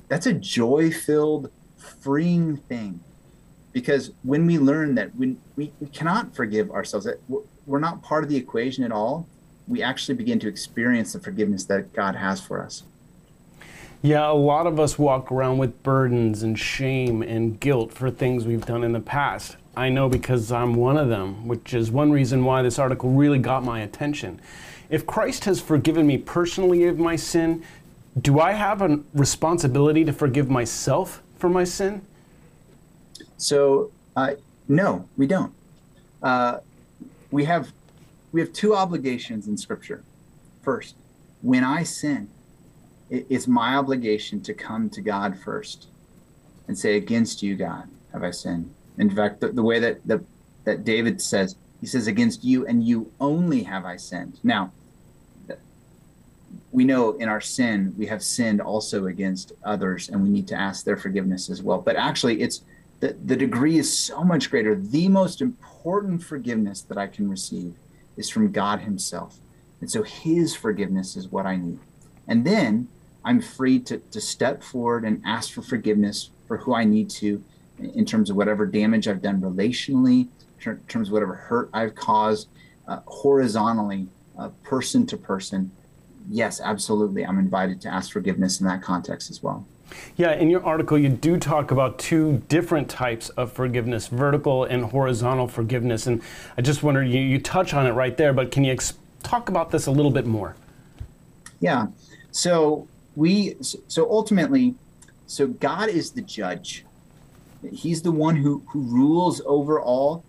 that's 0.08 0.26
a 0.26 0.32
joy 0.32 0.90
filled, 0.90 1.50
freeing 1.76 2.56
thing. 2.56 3.00
Because 3.72 4.12
when 4.22 4.46
we 4.46 4.58
learn 4.58 4.94
that 4.94 5.14
when 5.14 5.38
we, 5.54 5.72
we 5.80 5.88
cannot 5.88 6.34
forgive 6.34 6.70
ourselves, 6.70 7.06
that 7.06 7.20
we're 7.66 7.78
not 7.78 8.02
part 8.02 8.24
of 8.24 8.30
the 8.30 8.36
equation 8.36 8.84
at 8.84 8.92
all, 8.92 9.28
we 9.68 9.82
actually 9.82 10.14
begin 10.14 10.38
to 10.40 10.48
experience 10.48 11.12
the 11.12 11.20
forgiveness 11.20 11.64
that 11.64 11.92
God 11.92 12.16
has 12.16 12.40
for 12.40 12.62
us. 12.62 12.84
Yeah, 14.02 14.30
a 14.30 14.32
lot 14.32 14.66
of 14.66 14.78
us 14.78 14.98
walk 14.98 15.32
around 15.32 15.58
with 15.58 15.82
burdens 15.82 16.42
and 16.42 16.58
shame 16.58 17.22
and 17.22 17.58
guilt 17.58 17.92
for 17.92 18.10
things 18.10 18.44
we've 18.44 18.64
done 18.64 18.84
in 18.84 18.92
the 18.92 19.00
past. 19.00 19.56
I 19.76 19.88
know 19.88 20.08
because 20.08 20.52
I'm 20.52 20.74
one 20.74 20.96
of 20.96 21.08
them, 21.08 21.48
which 21.48 21.74
is 21.74 21.90
one 21.90 22.12
reason 22.12 22.44
why 22.44 22.62
this 22.62 22.78
article 22.78 23.10
really 23.10 23.38
got 23.38 23.64
my 23.64 23.80
attention. 23.80 24.40
If 24.88 25.06
Christ 25.06 25.44
has 25.46 25.60
forgiven 25.60 26.06
me 26.06 26.18
personally 26.18 26.84
of 26.84 26.98
my 26.98 27.16
sin, 27.16 27.64
do 28.20 28.40
I 28.40 28.52
have 28.52 28.80
a 28.82 29.00
responsibility 29.14 30.04
to 30.04 30.12
forgive 30.12 30.48
myself 30.48 31.22
for 31.38 31.48
my 31.48 31.64
sin? 31.64 32.02
So, 33.36 33.90
uh, 34.16 34.32
no, 34.68 35.08
we 35.16 35.26
don't. 35.26 35.52
Uh, 36.22 36.58
we 37.30 37.44
have 37.44 37.72
we 38.32 38.40
have 38.40 38.52
two 38.52 38.74
obligations 38.74 39.46
in 39.46 39.56
Scripture. 39.56 40.02
First, 40.62 40.94
when 41.42 41.62
I 41.62 41.82
sin, 41.82 42.28
it's 43.10 43.46
my 43.46 43.76
obligation 43.76 44.40
to 44.42 44.54
come 44.54 44.90
to 44.90 45.00
God 45.00 45.38
first 45.38 45.88
and 46.66 46.76
say, 46.78 46.96
"Against 46.96 47.42
you, 47.42 47.54
God, 47.56 47.88
have 48.12 48.22
I 48.22 48.30
sinned." 48.30 48.72
In 48.98 49.14
fact, 49.14 49.40
the, 49.40 49.48
the 49.48 49.62
way 49.62 49.78
that 49.78 50.06
the, 50.06 50.24
that 50.64 50.84
David 50.84 51.20
says, 51.20 51.56
he 51.80 51.86
says, 51.86 52.06
"Against 52.06 52.42
you 52.42 52.66
and 52.66 52.82
you 52.82 53.12
only 53.20 53.62
have 53.64 53.84
I 53.84 53.96
sinned." 53.96 54.40
Now, 54.42 54.72
we 56.76 56.84
know 56.84 57.12
in 57.12 57.26
our 57.30 57.40
sin 57.40 57.94
we 57.96 58.04
have 58.04 58.22
sinned 58.22 58.60
also 58.60 59.06
against 59.06 59.54
others, 59.64 60.10
and 60.10 60.22
we 60.22 60.28
need 60.28 60.46
to 60.48 60.54
ask 60.54 60.84
their 60.84 60.98
forgiveness 60.98 61.48
as 61.48 61.62
well. 61.62 61.80
But 61.80 61.96
actually, 61.96 62.42
it's 62.42 62.60
the, 63.00 63.16
the 63.24 63.34
degree 63.34 63.78
is 63.78 63.98
so 63.98 64.22
much 64.22 64.50
greater. 64.50 64.74
The 64.74 65.08
most 65.08 65.40
important 65.40 66.22
forgiveness 66.22 66.82
that 66.82 66.98
I 66.98 67.06
can 67.06 67.30
receive 67.30 67.72
is 68.18 68.28
from 68.28 68.52
God 68.52 68.80
Himself. 68.80 69.38
And 69.80 69.90
so 69.90 70.02
His 70.02 70.54
forgiveness 70.54 71.16
is 71.16 71.28
what 71.28 71.46
I 71.46 71.56
need. 71.56 71.78
And 72.28 72.44
then 72.46 72.88
I'm 73.24 73.40
free 73.40 73.78
to, 73.80 73.96
to 73.96 74.20
step 74.20 74.62
forward 74.62 75.04
and 75.04 75.22
ask 75.24 75.54
for 75.54 75.62
forgiveness 75.62 76.28
for 76.46 76.58
who 76.58 76.74
I 76.74 76.84
need 76.84 77.08
to 77.22 77.42
in 77.78 78.04
terms 78.04 78.28
of 78.28 78.36
whatever 78.36 78.66
damage 78.66 79.08
I've 79.08 79.22
done 79.22 79.40
relationally, 79.40 80.28
in 80.66 80.78
terms 80.88 81.08
of 81.08 81.12
whatever 81.12 81.36
hurt 81.36 81.70
I've 81.72 81.94
caused 81.94 82.48
uh, 82.86 83.00
horizontally, 83.06 84.08
uh, 84.38 84.50
person 84.62 85.06
to 85.06 85.16
person. 85.16 85.70
Yes, 86.28 86.60
absolutely. 86.60 87.24
I'm 87.24 87.38
invited 87.38 87.80
to 87.82 87.88
ask 87.88 88.12
forgiveness 88.12 88.60
in 88.60 88.66
that 88.66 88.82
context 88.82 89.30
as 89.30 89.42
well. 89.42 89.66
Yeah, 90.16 90.32
in 90.32 90.50
your 90.50 90.64
article, 90.64 90.98
you 90.98 91.08
do 91.08 91.36
talk 91.38 91.70
about 91.70 91.98
two 91.98 92.42
different 92.48 92.88
types 92.88 93.28
of 93.30 93.52
forgiveness 93.52 94.08
vertical 94.08 94.64
and 94.64 94.84
horizontal 94.84 95.46
forgiveness. 95.46 96.06
And 96.06 96.22
I 96.58 96.62
just 96.62 96.82
wondered, 96.82 97.04
you, 97.04 97.20
you 97.20 97.38
touch 97.38 97.72
on 97.72 97.86
it 97.86 97.92
right 97.92 98.16
there, 98.16 98.32
but 98.32 98.50
can 98.50 98.64
you 98.64 98.72
ex- 98.72 98.94
talk 99.22 99.48
about 99.48 99.70
this 99.70 99.86
a 99.86 99.92
little 99.92 100.10
bit 100.10 100.26
more? 100.26 100.56
Yeah. 101.60 101.86
So, 102.32 102.88
we, 103.14 103.56
so 103.60 104.10
ultimately, 104.10 104.74
so 105.26 105.46
God 105.46 105.88
is 105.88 106.10
the 106.10 106.22
judge. 106.22 106.84
He's 107.70 108.02
the 108.02 108.12
one 108.12 108.36
who, 108.36 108.64
who 108.68 108.80
rules 108.80 109.40
over 109.46 109.80
all. 109.80 110.24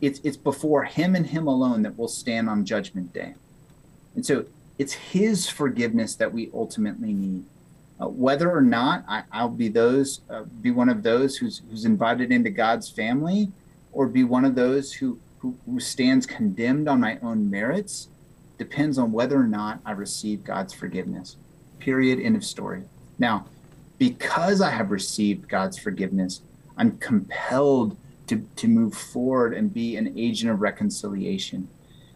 It's, 0.00 0.20
it's 0.24 0.36
before 0.36 0.84
him 0.84 1.14
and 1.14 1.26
him 1.26 1.46
alone 1.46 1.82
that 1.82 1.96
will 1.98 2.08
stand 2.08 2.48
on 2.48 2.64
judgment 2.64 3.12
day. 3.12 3.34
And 4.14 4.26
so 4.26 4.46
it's 4.78 4.92
his 4.92 5.48
forgiveness 5.48 6.14
that 6.16 6.32
we 6.32 6.50
ultimately 6.54 7.12
need. 7.12 7.44
Uh, 8.00 8.08
whether 8.08 8.50
or 8.50 8.62
not 8.62 9.04
I, 9.08 9.42
will 9.42 9.50
be 9.50 9.68
those, 9.68 10.22
uh, 10.28 10.42
be 10.60 10.70
one 10.70 10.88
of 10.88 11.02
those 11.02 11.36
who's 11.36 11.62
who's 11.70 11.84
invited 11.84 12.32
into 12.32 12.50
God's 12.50 12.88
family, 12.90 13.52
or 13.92 14.06
be 14.06 14.24
one 14.24 14.44
of 14.44 14.54
those 14.54 14.92
who, 14.92 15.18
who 15.38 15.56
who 15.66 15.78
stands 15.78 16.26
condemned 16.26 16.88
on 16.88 17.00
my 17.00 17.18
own 17.22 17.50
merits, 17.50 18.08
depends 18.58 18.98
on 18.98 19.12
whether 19.12 19.38
or 19.38 19.46
not 19.46 19.80
I 19.84 19.92
receive 19.92 20.42
God's 20.42 20.72
forgiveness. 20.72 21.36
Period. 21.78 22.18
End 22.20 22.36
of 22.36 22.44
story. 22.44 22.82
Now, 23.18 23.46
because 23.98 24.60
I 24.60 24.70
have 24.70 24.90
received 24.90 25.48
God's 25.48 25.78
forgiveness, 25.78 26.40
I'm 26.76 26.98
compelled 26.98 27.96
to, 28.26 28.44
to 28.56 28.68
move 28.68 28.94
forward 28.94 29.54
and 29.54 29.72
be 29.72 29.96
an 29.96 30.14
agent 30.16 30.50
of 30.50 30.60
reconciliation, 30.60 31.68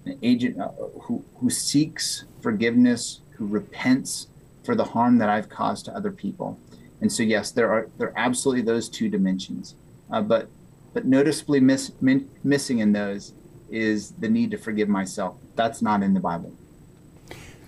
an 0.06 0.18
agent 0.22 0.58
uh, 0.58 0.68
who, 1.02 1.24
who 1.38 1.50
seeks 1.50 2.24
forgiveness, 2.40 3.20
who 3.32 3.46
repents 3.46 4.28
for 4.64 4.74
the 4.74 4.84
harm 4.84 5.18
that 5.18 5.28
I've 5.28 5.48
caused 5.48 5.84
to 5.86 5.92
other 5.94 6.10
people. 6.10 6.58
And 7.00 7.12
so, 7.12 7.22
yes, 7.22 7.50
there 7.50 7.70
are 7.70 7.88
there 7.98 8.08
are 8.08 8.14
absolutely 8.16 8.62
those 8.62 8.88
two 8.88 9.08
dimensions, 9.10 9.74
uh, 10.10 10.22
but 10.22 10.48
but 10.94 11.04
noticeably 11.04 11.60
miss, 11.60 11.92
min, 12.00 12.30
missing 12.42 12.78
in 12.78 12.92
those 12.92 13.34
is 13.70 14.12
the 14.12 14.28
need 14.28 14.50
to 14.52 14.56
forgive 14.56 14.88
myself. 14.88 15.36
That's 15.56 15.82
not 15.82 16.02
in 16.02 16.14
the 16.14 16.20
Bible. 16.20 16.54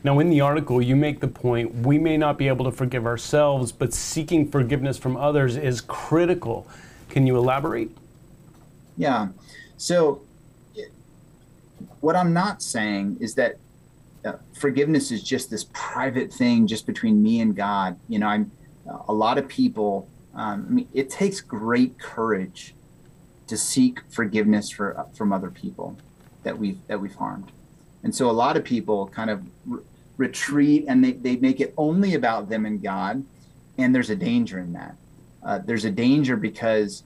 Now, 0.02 0.18
in 0.20 0.30
the 0.30 0.40
article, 0.40 0.80
you 0.80 0.96
make 0.96 1.20
the 1.20 1.28
point 1.28 1.74
we 1.74 1.98
may 1.98 2.16
not 2.16 2.38
be 2.38 2.48
able 2.48 2.64
to 2.64 2.70
forgive 2.70 3.04
ourselves, 3.04 3.72
but 3.72 3.92
seeking 3.92 4.48
forgiveness 4.48 4.96
from 4.96 5.16
others 5.16 5.56
is 5.56 5.82
critical. 5.82 6.66
Can 7.10 7.26
you 7.26 7.36
elaborate? 7.36 7.90
Yeah. 8.96 9.28
So, 9.76 10.22
what 12.00 12.16
I'm 12.16 12.32
not 12.32 12.62
saying 12.62 13.18
is 13.20 13.34
that 13.34 13.56
uh, 14.24 14.32
forgiveness 14.52 15.10
is 15.10 15.22
just 15.22 15.50
this 15.50 15.66
private 15.72 16.32
thing 16.32 16.66
just 16.66 16.86
between 16.86 17.22
me 17.22 17.40
and 17.40 17.54
God. 17.54 17.98
You 18.08 18.18
know, 18.18 18.26
I'm 18.26 18.50
a 19.08 19.12
lot 19.12 19.38
of 19.38 19.48
people. 19.48 20.08
Um, 20.34 20.66
I 20.68 20.72
mean, 20.72 20.88
it 20.92 21.10
takes 21.10 21.40
great 21.40 21.98
courage 21.98 22.74
to 23.46 23.56
seek 23.56 24.00
forgiveness 24.10 24.70
for 24.70 25.06
from 25.14 25.32
other 25.32 25.50
people 25.50 25.96
that 26.42 26.58
we've 26.58 26.78
that 26.88 27.00
we've 27.00 27.14
harmed, 27.14 27.50
and 28.02 28.14
so 28.14 28.30
a 28.30 28.32
lot 28.32 28.56
of 28.56 28.64
people 28.64 29.06
kind 29.08 29.30
of 29.30 29.42
re- 29.66 29.82
retreat 30.16 30.84
and 30.88 31.02
they, 31.02 31.12
they 31.12 31.36
make 31.36 31.60
it 31.60 31.72
only 31.76 32.14
about 32.14 32.48
them 32.48 32.66
and 32.66 32.82
God, 32.82 33.24
and 33.78 33.94
there's 33.94 34.10
a 34.10 34.16
danger 34.16 34.58
in 34.58 34.72
that. 34.72 34.96
Uh, 35.44 35.58
there's 35.58 35.84
a 35.84 35.90
danger 35.90 36.36
because 36.36 37.04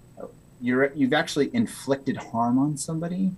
you're 0.61 0.93
you've 0.95 1.13
actually 1.13 1.51
inflicted 1.55 2.17
harm 2.17 2.59
on 2.59 2.77
somebody 2.77 3.33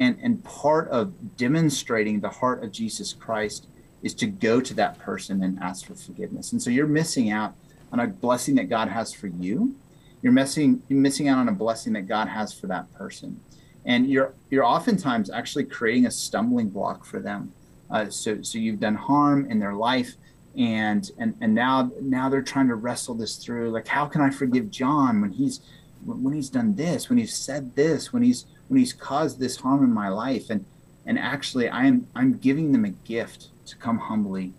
and, 0.00 0.18
and 0.22 0.42
part 0.44 0.88
of 0.88 1.36
demonstrating 1.36 2.20
the 2.20 2.28
heart 2.28 2.64
of 2.64 2.72
Jesus 2.72 3.12
Christ 3.12 3.66
is 4.02 4.14
to 4.14 4.26
go 4.26 4.60
to 4.60 4.74
that 4.74 4.98
person 4.98 5.42
and 5.42 5.58
ask 5.60 5.86
for 5.86 5.94
forgiveness. 5.94 6.52
And 6.52 6.62
so 6.62 6.70
you're 6.70 6.86
missing 6.86 7.30
out 7.30 7.54
on 7.92 8.00
a 8.00 8.06
blessing 8.06 8.54
that 8.56 8.68
God 8.68 8.88
has 8.88 9.14
for 9.14 9.28
you. 9.28 9.74
You're 10.22 10.32
missing 10.32 10.82
you're 10.88 11.00
missing 11.00 11.28
out 11.28 11.38
on 11.38 11.48
a 11.48 11.52
blessing 11.52 11.92
that 11.94 12.08
God 12.08 12.28
has 12.28 12.52
for 12.52 12.66
that 12.66 12.92
person. 12.94 13.40
And 13.84 14.08
you're 14.10 14.34
you're 14.50 14.64
oftentimes 14.64 15.30
actually 15.30 15.64
creating 15.64 16.06
a 16.06 16.10
stumbling 16.10 16.70
block 16.70 17.04
for 17.04 17.20
them. 17.20 17.52
Uh, 17.90 18.08
so 18.10 18.42
so 18.42 18.58
you've 18.58 18.80
done 18.80 18.94
harm 18.94 19.50
in 19.50 19.58
their 19.58 19.74
life 19.74 20.14
and 20.56 21.10
and 21.18 21.36
and 21.40 21.54
now 21.54 21.90
now 22.00 22.28
they're 22.28 22.42
trying 22.42 22.68
to 22.68 22.74
wrestle 22.74 23.14
this 23.14 23.36
through 23.36 23.70
like 23.70 23.86
how 23.86 24.06
can 24.06 24.20
I 24.20 24.30
forgive 24.30 24.70
John 24.70 25.20
when 25.20 25.32
he's 25.32 25.60
when 26.04 26.34
he's 26.34 26.50
done 26.50 26.74
this, 26.74 27.08
when 27.08 27.18
he's 27.18 27.34
said 27.34 27.74
this, 27.74 28.12
when 28.12 28.22
he's 28.22 28.44
when 28.68 28.78
he's 28.78 28.92
caused 28.92 29.38
this 29.38 29.56
harm 29.56 29.82
in 29.84 29.92
my 29.92 30.08
life. 30.08 30.50
And 30.50 30.64
and 31.06 31.18
actually 31.18 31.68
i'm 31.70 32.06
i'm 32.14 32.36
giving 32.38 32.72
them 32.72 32.84
a 32.84 32.90
gift 32.90 33.48
to 33.66 33.76
come 33.76 33.98
humbly 33.98 34.52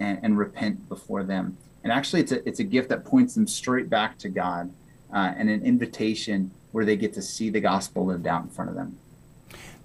and, 0.00 0.18
and 0.22 0.38
repent 0.38 0.88
before 0.88 1.24
them. 1.24 1.56
And 1.82 1.92
actually 1.92 2.22
it's 2.22 2.32
a 2.32 2.46
it's 2.48 2.60
a 2.60 2.64
gift 2.64 2.88
that 2.88 3.04
points 3.04 3.34
them 3.34 3.46
straight 3.46 3.90
back 3.90 4.18
to 4.18 4.28
god 4.28 4.72
uh, 5.12 5.32
and 5.36 5.48
an 5.50 5.64
invitation 5.64 6.50
where 6.72 6.84
they 6.84 6.96
get 6.96 7.12
to 7.14 7.22
see 7.22 7.50
the 7.50 7.60
gospel 7.60 8.06
lived 8.06 8.26
out 8.26 8.42
in 8.42 8.48
front 8.50 8.70
of 8.70 8.76
them. 8.76 8.98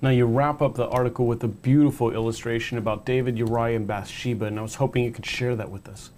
Now 0.02 0.10
you 0.10 0.26
wrap 0.26 0.62
up 0.62 0.76
the 0.76 0.88
article 0.88 1.28
with 1.28 1.44
a 1.44 1.48
beautiful 1.48 2.12
illustration 2.12 2.78
about 2.78 3.06
david 3.06 3.38
uriah 3.38 3.76
and 3.76 3.88
bathsheba 3.88 4.46
and 4.46 4.58
i 4.60 4.62
was 4.62 4.76
hoping 4.76 5.04
you 5.04 5.12
could 5.12 5.26
share 5.26 5.56
that 5.56 5.70
with 5.70 5.88
us. 5.88 6.10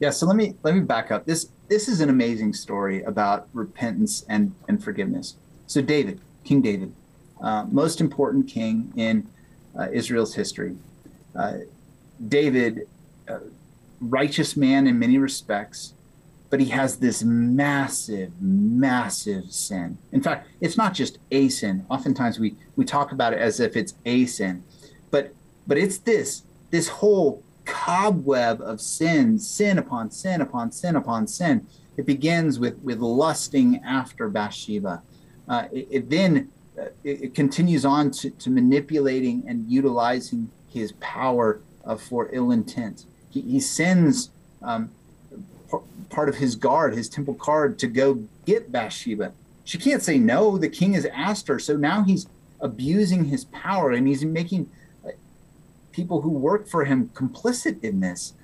Yeah 0.00 0.10
so 0.10 0.26
let 0.26 0.36
me 0.36 0.54
let 0.62 0.74
me 0.74 0.80
back 0.80 1.10
up. 1.10 1.24
This 1.24 1.48
this 1.68 1.88
is 1.88 2.00
an 2.00 2.10
amazing 2.10 2.52
story 2.52 3.02
about 3.04 3.48
repentance 3.54 4.24
and 4.28 4.54
and 4.68 4.82
forgiveness. 4.82 5.36
So 5.66 5.80
david 5.80 6.20
King 6.44 6.60
David, 6.60 6.92
uh, 7.40 7.66
most 7.70 8.00
important 8.00 8.48
king 8.48 8.92
in 8.96 9.28
uh, 9.78 9.88
Israel's 9.92 10.34
history. 10.34 10.76
Uh, 11.34 11.58
David, 12.28 12.88
uh, 13.28 13.38
righteous 14.00 14.56
man 14.56 14.86
in 14.86 14.98
many 14.98 15.18
respects, 15.18 15.94
but 16.50 16.60
he 16.60 16.66
has 16.66 16.96
this 16.96 17.22
massive, 17.22 18.30
massive 18.40 19.50
sin. 19.50 19.96
In 20.12 20.22
fact, 20.22 20.48
it's 20.60 20.76
not 20.76 20.92
just 20.92 21.18
a 21.30 21.48
sin. 21.48 21.86
Oftentimes 21.90 22.38
we 22.38 22.54
we 22.76 22.84
talk 22.84 23.12
about 23.12 23.32
it 23.32 23.38
as 23.38 23.58
if 23.58 23.76
it's 23.76 23.94
a 24.04 24.26
sin, 24.26 24.62
but 25.10 25.32
but 25.66 25.78
it's 25.78 25.98
this 25.98 26.42
this 26.70 26.88
whole 26.88 27.42
cobweb 27.64 28.60
of 28.60 28.80
sin, 28.80 29.38
sin 29.38 29.78
upon 29.78 30.10
sin 30.10 30.40
upon 30.40 30.70
sin 30.72 30.96
upon 30.96 31.26
sin. 31.26 31.66
It 31.96 32.06
begins 32.06 32.58
with 32.58 32.78
with 32.80 32.98
lusting 32.98 33.80
after 33.84 34.28
Bathsheba 34.28 35.02
uh, 35.48 35.68
it, 35.72 35.88
it, 35.90 36.10
then 36.10 36.50
uh, 36.78 36.84
it, 37.04 37.22
it, 37.22 37.34
continues 37.34 37.84
on 37.84 38.10
to, 38.10 38.30
to, 38.30 38.50
manipulating 38.50 39.44
and 39.46 39.70
utilizing 39.70 40.50
his 40.68 40.92
power 40.92 41.60
uh, 41.84 41.96
for 41.96 42.28
ill 42.32 42.50
intent. 42.50 43.04
He, 43.30 43.40
he 43.40 43.60
sends 43.60 44.30
um, 44.62 44.90
p- 45.70 45.78
part 46.10 46.28
of 46.28 46.36
his 46.36 46.56
guard, 46.56 46.94
his 46.94 47.08
temple 47.08 47.34
guard, 47.34 47.78
to 47.80 47.86
go 47.86 48.24
get 48.46 48.70
Bathsheba. 48.70 49.32
She 49.64 49.78
can't 49.78 50.02
say 50.02 50.18
no. 50.18 50.58
The 50.58 50.68
king 50.68 50.94
has 50.94 51.06
asked 51.06 51.48
her, 51.48 51.58
so 51.58 51.76
now 51.76 52.04
he's 52.04 52.26
abusing 52.60 53.26
his 53.26 53.44
power 53.46 53.90
and 53.90 54.06
he's 54.06 54.24
making 54.24 54.70
uh, 55.04 55.10
people 55.92 56.22
who 56.22 56.30
work 56.30 56.68
for 56.68 56.84
him 56.84 57.10
complicit 57.14 57.82
in 57.82 58.00
this. 58.00 58.34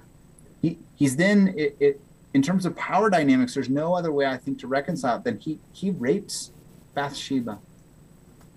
He, 0.60 0.78
he's 0.96 1.16
then 1.16 1.54
it, 1.56 1.76
it, 1.78 2.00
in 2.34 2.42
terms 2.42 2.66
of 2.66 2.76
power 2.76 3.10
dynamics. 3.10 3.54
There's 3.54 3.68
no 3.68 3.94
other 3.94 4.12
way 4.12 4.26
I 4.26 4.36
think 4.36 4.58
to 4.60 4.66
reconcile 4.66 5.16
it 5.18 5.24
than 5.24 5.38
he 5.38 5.58
he 5.72 5.90
rapes 5.90 6.50
Bathsheba. 6.98 7.60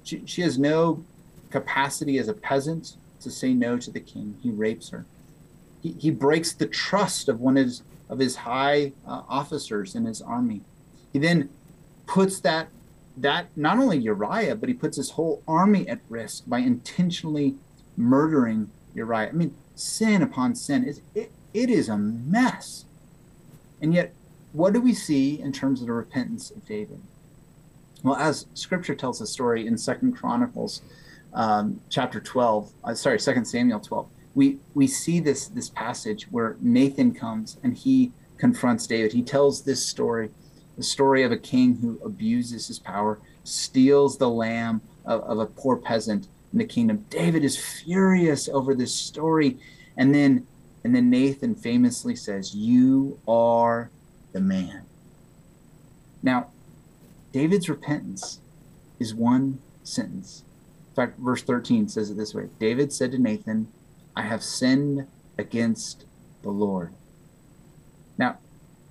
She, 0.04 0.24
she 0.26 0.42
has 0.42 0.58
no 0.58 1.04
capacity 1.52 2.18
as 2.18 2.28
a 2.28 2.34
peasant 2.34 2.96
to 3.22 3.30
say 3.30 3.54
no 3.54 3.78
to 3.78 3.92
the 3.92 4.00
king. 4.00 4.36
He 4.42 4.50
rapes 4.50 4.90
her. 4.90 5.06
He, 5.84 5.92
he 6.00 6.10
breaks 6.10 6.52
the 6.52 6.66
trust 6.66 7.30
of 7.30 7.40
one 7.40 7.56
of 7.56 7.66
his, 7.66 7.84
of 8.10 8.18
his 8.18 8.38
high 8.38 8.94
uh, 9.08 9.22
officers 9.30 9.94
in 9.94 10.06
his 10.06 10.24
army. 10.24 10.62
He 11.14 11.20
then 11.20 11.50
puts 12.08 12.40
that 12.40 12.70
that 13.18 13.46
not 13.56 13.78
only 13.78 13.98
Uriah, 13.98 14.56
but 14.56 14.70
he 14.70 14.74
puts 14.74 14.98
his 14.98 15.12
whole 15.12 15.44
army 15.48 15.88
at 15.88 16.00
risk 16.10 16.44
by 16.48 16.60
intentionally 16.60 17.56
murdering 17.96 18.72
Uriah. 18.96 19.30
I 19.30 19.34
mean, 19.34 19.54
sin 19.76 20.24
upon 20.24 20.56
sin 20.56 20.84
is 20.86 21.02
it, 21.14 21.32
it 21.54 21.70
is 21.70 21.90
a 21.90 21.98
mess. 21.98 22.86
And 23.82 23.94
yet, 23.94 24.14
what 24.54 24.74
do 24.74 24.82
we 24.82 24.96
see 24.96 25.40
in 25.40 25.52
terms 25.52 25.82
of 25.82 25.88
the 25.88 25.94
repentance 25.94 26.50
of 26.50 26.66
David? 26.66 27.02
Well, 28.04 28.16
as 28.16 28.48
Scripture 28.54 28.96
tells 28.96 29.20
the 29.20 29.28
story 29.28 29.68
in 29.68 29.78
Second 29.78 30.14
Chronicles, 30.14 30.82
um, 31.34 31.80
chapter 31.90 32.20
twelve, 32.20 32.72
uh, 32.84 32.94
sorry, 32.96 33.20
Second 33.20 33.46
Samuel 33.46 33.80
twelve, 33.80 34.10
we 34.34 34.58
we 34.74 34.88
see 34.88 35.20
this 35.20 35.48
this 35.48 35.70
passage 35.70 36.28
where 36.32 36.58
Nathan 36.62 37.14
comes 37.14 37.58
and 37.64 37.78
he 37.78 38.12
confronts 38.38 38.88
David. 38.88 39.14
He 39.14 39.22
tells 39.22 39.62
this 39.62 39.86
story, 39.86 40.32
the 40.78 40.84
story 40.84 41.24
of 41.24 41.32
a 41.32 41.38
king 41.38 41.76
who 41.76 42.00
abuses 42.04 42.68
his 42.68 42.80
power, 42.80 43.20
steals 43.44 44.18
the 44.18 44.30
lamb 44.30 44.82
of, 45.06 45.22
of 45.22 45.40
a 45.40 45.46
poor 45.46 45.78
peasant 45.78 46.28
in 46.52 46.58
the 46.58 46.66
kingdom. 46.66 47.06
David 47.10 47.44
is 47.44 47.58
furious 47.58 48.50
over 48.50 48.74
this 48.74 48.94
story, 48.94 49.58
and 49.96 50.14
then 50.14 50.48
and 50.84 50.96
then 50.96 51.12
Nathan 51.12 51.54
famously 51.54 52.16
says, 52.16 52.56
"You 52.56 53.20
are 53.28 53.92
the 54.32 54.42
man." 54.42 54.82
Now, 56.24 56.48
David's 57.32 57.70
repentance 57.70 58.40
is 59.00 59.14
one 59.16 59.60
sentence. 59.84 60.44
In 60.90 60.96
fact, 60.96 61.20
verse 61.20 61.42
13 61.42 61.88
says 61.88 62.10
it 62.10 62.18
this 62.18 62.34
way 62.34 62.50
David 62.60 62.92
said 62.92 63.12
to 63.12 63.18
Nathan, 63.18 63.68
I 64.16 64.24
have 64.24 64.44
sinned 64.44 65.08
against 65.38 66.06
the 66.44 66.50
Lord. 66.50 66.94
Now, 68.18 68.38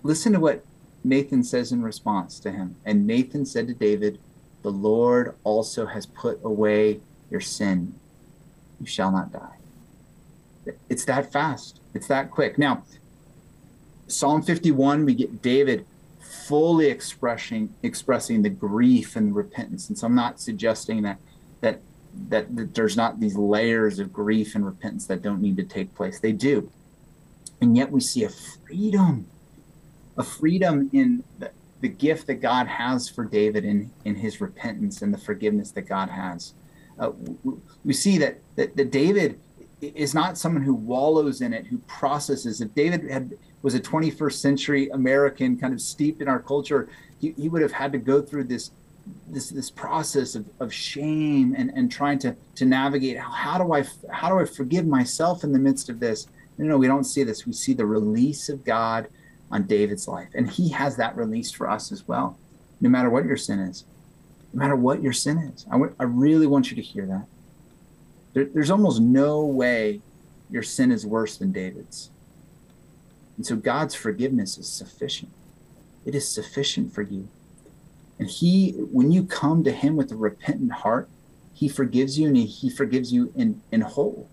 listen 0.02 0.32
to 0.32 0.40
what 0.40 0.64
Nathan 1.04 1.44
says 1.44 1.72
in 1.72 1.82
response 1.82 2.40
to 2.40 2.50
him. 2.50 2.76
And 2.84 3.06
Nathan 3.06 3.46
said 3.46 3.68
to 3.68 3.74
David, 3.74 4.18
The 4.62 4.70
Lord 4.70 5.36
also 5.44 5.86
has 5.86 6.06
put 6.06 6.40
away 6.42 7.00
your 7.30 7.40
sin. 7.40 7.94
You 8.80 8.86
shall 8.86 9.12
not 9.12 9.32
die. 9.32 9.56
It's 10.88 11.04
that 11.06 11.32
fast, 11.32 11.80
it's 11.94 12.06
that 12.08 12.30
quick. 12.30 12.58
Now, 12.58 12.82
Psalm 14.08 14.42
51, 14.42 15.04
we 15.04 15.14
get 15.14 15.42
David 15.42 15.86
fully 16.50 16.86
expressing 16.86 17.72
expressing 17.84 18.42
the 18.42 18.50
grief 18.50 19.14
and 19.14 19.36
repentance. 19.36 19.88
And 19.88 19.96
so 19.96 20.08
I'm 20.08 20.16
not 20.16 20.40
suggesting 20.40 21.02
that 21.02 21.18
that 21.60 21.80
that, 22.28 22.56
that 22.56 22.74
there's 22.74 22.96
not 22.96 23.20
these 23.20 23.36
layers 23.36 24.00
of 24.00 24.12
grief 24.12 24.56
and 24.56 24.66
repentance 24.66 25.06
that 25.06 25.22
don't 25.22 25.40
need 25.40 25.56
to 25.58 25.62
take 25.62 25.94
place. 25.94 26.18
They 26.18 26.32
do. 26.32 26.72
And 27.60 27.76
yet 27.76 27.92
we 27.92 28.00
see 28.00 28.24
a 28.24 28.30
freedom, 28.30 29.28
a 30.16 30.24
freedom 30.24 30.90
in 30.92 31.22
the, 31.38 31.52
the 31.80 31.88
gift 31.88 32.26
that 32.26 32.40
God 32.42 32.66
has 32.66 33.08
for 33.08 33.24
David 33.24 33.64
in, 33.64 33.92
in 34.04 34.16
his 34.16 34.40
repentance 34.40 35.02
and 35.02 35.14
the 35.14 35.18
forgiveness 35.18 35.70
that 35.72 35.82
God 35.82 36.10
has. 36.10 36.54
Uh, 36.98 37.12
we, 37.84 37.94
see 37.94 38.18
that, 38.18 38.40
that, 38.56 38.76
that 38.76 38.90
David 38.90 39.38
is 39.80 40.14
not 40.14 40.36
someone 40.36 40.62
who 40.62 40.74
wallows 40.74 41.40
in 41.40 41.52
it, 41.52 41.66
who 41.66 41.78
processes. 41.78 42.60
If 42.60 42.74
David 42.74 43.10
had 43.10 43.32
was 43.62 43.74
a 43.74 43.80
21st 43.80 44.32
century 44.32 44.88
American, 44.90 45.58
kind 45.58 45.74
of 45.74 45.80
steeped 45.80 46.22
in 46.22 46.28
our 46.28 46.40
culture, 46.40 46.88
he, 47.20 47.32
he 47.32 47.48
would 47.48 47.62
have 47.62 47.72
had 47.72 47.92
to 47.92 47.98
go 47.98 48.22
through 48.22 48.44
this 48.44 48.70
this 49.28 49.48
this 49.48 49.70
process 49.70 50.34
of, 50.34 50.46
of 50.60 50.72
shame 50.72 51.54
and, 51.56 51.70
and 51.74 51.90
trying 51.90 52.18
to 52.18 52.36
to 52.54 52.64
navigate 52.64 53.16
how, 53.16 53.30
how 53.30 53.58
do 53.58 53.72
I 53.72 53.84
how 54.12 54.28
do 54.28 54.38
I 54.38 54.44
forgive 54.44 54.86
myself 54.86 55.44
in 55.44 55.52
the 55.52 55.58
midst 55.58 55.88
of 55.88 56.00
this? 56.00 56.26
No, 56.58 56.66
no, 56.66 56.78
we 56.78 56.86
don't 56.86 57.04
see 57.04 57.22
this. 57.22 57.46
We 57.46 57.52
see 57.52 57.72
the 57.72 57.86
release 57.86 58.48
of 58.48 58.64
God 58.64 59.08
on 59.50 59.64
David's 59.64 60.06
life, 60.06 60.28
and 60.34 60.48
He 60.48 60.68
has 60.70 60.96
that 60.96 61.16
release 61.16 61.50
for 61.50 61.68
us 61.68 61.90
as 61.90 62.06
well. 62.06 62.38
No 62.80 62.88
matter 62.88 63.10
what 63.10 63.24
your 63.24 63.36
sin 63.36 63.60
is, 63.60 63.84
no 64.52 64.60
matter 64.60 64.76
what 64.76 65.02
your 65.02 65.12
sin 65.12 65.38
is, 65.38 65.66
I, 65.68 65.72
w- 65.72 65.94
I 65.98 66.04
really 66.04 66.46
want 66.46 66.70
you 66.70 66.76
to 66.76 66.82
hear 66.82 67.06
that. 67.06 67.26
There, 68.32 68.44
there's 68.44 68.70
almost 68.70 69.00
no 69.00 69.44
way 69.44 70.00
your 70.50 70.62
sin 70.62 70.90
is 70.90 71.06
worse 71.06 71.36
than 71.36 71.52
David's, 71.52 72.10
and 73.36 73.46
so 73.46 73.56
God's 73.56 73.94
forgiveness 73.94 74.58
is 74.58 74.68
sufficient. 74.68 75.32
It 76.04 76.14
is 76.14 76.28
sufficient 76.28 76.92
for 76.92 77.02
you. 77.02 77.28
And 78.18 78.28
he, 78.28 78.72
when 78.72 79.10
you 79.10 79.24
come 79.24 79.64
to 79.64 79.72
him 79.72 79.96
with 79.96 80.12
a 80.12 80.16
repentant 80.16 80.72
heart, 80.72 81.08
he 81.54 81.68
forgives 81.68 82.18
you 82.18 82.28
and 82.28 82.36
he 82.36 82.68
forgives 82.68 83.12
you 83.12 83.32
in, 83.34 83.62
in 83.72 83.80
whole. 83.80 84.28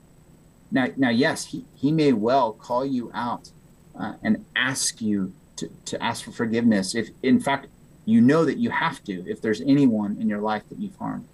Now, 0.72 0.88
now, 0.98 1.10
yes, 1.10 1.46
he, 1.46 1.64
he 1.76 1.92
may 1.92 2.12
well 2.12 2.52
call 2.52 2.86
you 2.86 3.10
out 3.14 3.52
uh, 3.98 4.16
and 4.22 4.46
ask 4.56 5.02
you 5.02 5.32
to, 5.56 5.70
to 5.86 6.04
ask 6.04 6.26
for 6.26 6.32
forgiveness. 6.32 6.94
If, 6.94 7.10
in 7.24 7.40
fact, 7.40 7.68
you 8.06 8.20
know 8.22 8.44
that 8.44 8.58
you 8.58 8.70
have 8.70 9.04
to, 9.06 9.26
if 9.30 9.42
there's 9.42 9.62
anyone 9.62 10.18
in 10.20 10.28
your 10.28 10.42
life 10.42 10.64
that 10.70 10.80
you've 10.80 10.96
harmed. 10.98 11.28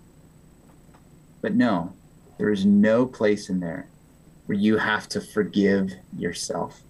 But 1.42 1.56
no, 1.56 1.94
there 2.38 2.52
is 2.52 2.66
no 2.66 3.06
place 3.06 3.50
in 3.50 3.60
there 3.60 3.88
where 4.46 4.58
you 4.58 4.78
have 4.78 5.08
to 5.10 5.22
forgive 5.22 5.92
yourself. 6.18 6.84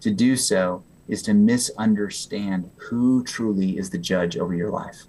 To 0.00 0.10
do 0.10 0.36
so 0.36 0.82
is 1.08 1.22
to 1.22 1.34
misunderstand 1.34 2.70
who 2.76 3.24
truly 3.24 3.78
is 3.78 3.90
the 3.90 3.98
judge 3.98 4.36
over 4.36 4.54
your 4.54 4.70
life. 4.70 5.04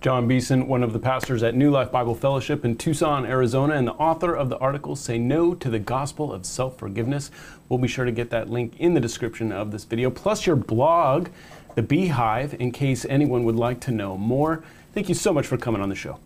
John 0.00 0.26
Beeson, 0.26 0.66
one 0.66 0.82
of 0.82 0.92
the 0.92 0.98
pastors 0.98 1.42
at 1.42 1.54
New 1.54 1.70
Life 1.70 1.90
Bible 1.92 2.14
Fellowship 2.14 2.64
in 2.64 2.76
Tucson, 2.76 3.24
Arizona, 3.24 3.74
and 3.74 3.86
the 3.86 3.92
author 3.92 4.34
of 4.34 4.48
the 4.48 4.58
article 4.58 4.96
Say 4.96 5.18
No 5.18 5.54
to 5.54 5.70
the 5.70 5.78
Gospel 5.78 6.32
of 6.32 6.46
Self 6.46 6.78
Forgiveness. 6.78 7.30
We'll 7.68 7.78
be 7.78 7.88
sure 7.88 8.04
to 8.04 8.12
get 8.12 8.30
that 8.30 8.50
link 8.50 8.74
in 8.78 8.94
the 8.94 9.00
description 9.00 9.52
of 9.52 9.70
this 9.70 9.84
video, 9.84 10.10
plus 10.10 10.46
your 10.46 10.56
blog, 10.56 11.28
The 11.74 11.82
Beehive, 11.82 12.54
in 12.60 12.72
case 12.72 13.04
anyone 13.08 13.44
would 13.44 13.56
like 13.56 13.80
to 13.82 13.90
know 13.90 14.16
more. 14.16 14.62
Thank 14.94 15.08
you 15.08 15.14
so 15.14 15.32
much 15.32 15.46
for 15.46 15.56
coming 15.56 15.80
on 15.80 15.88
the 15.88 15.94
show. 15.94 16.18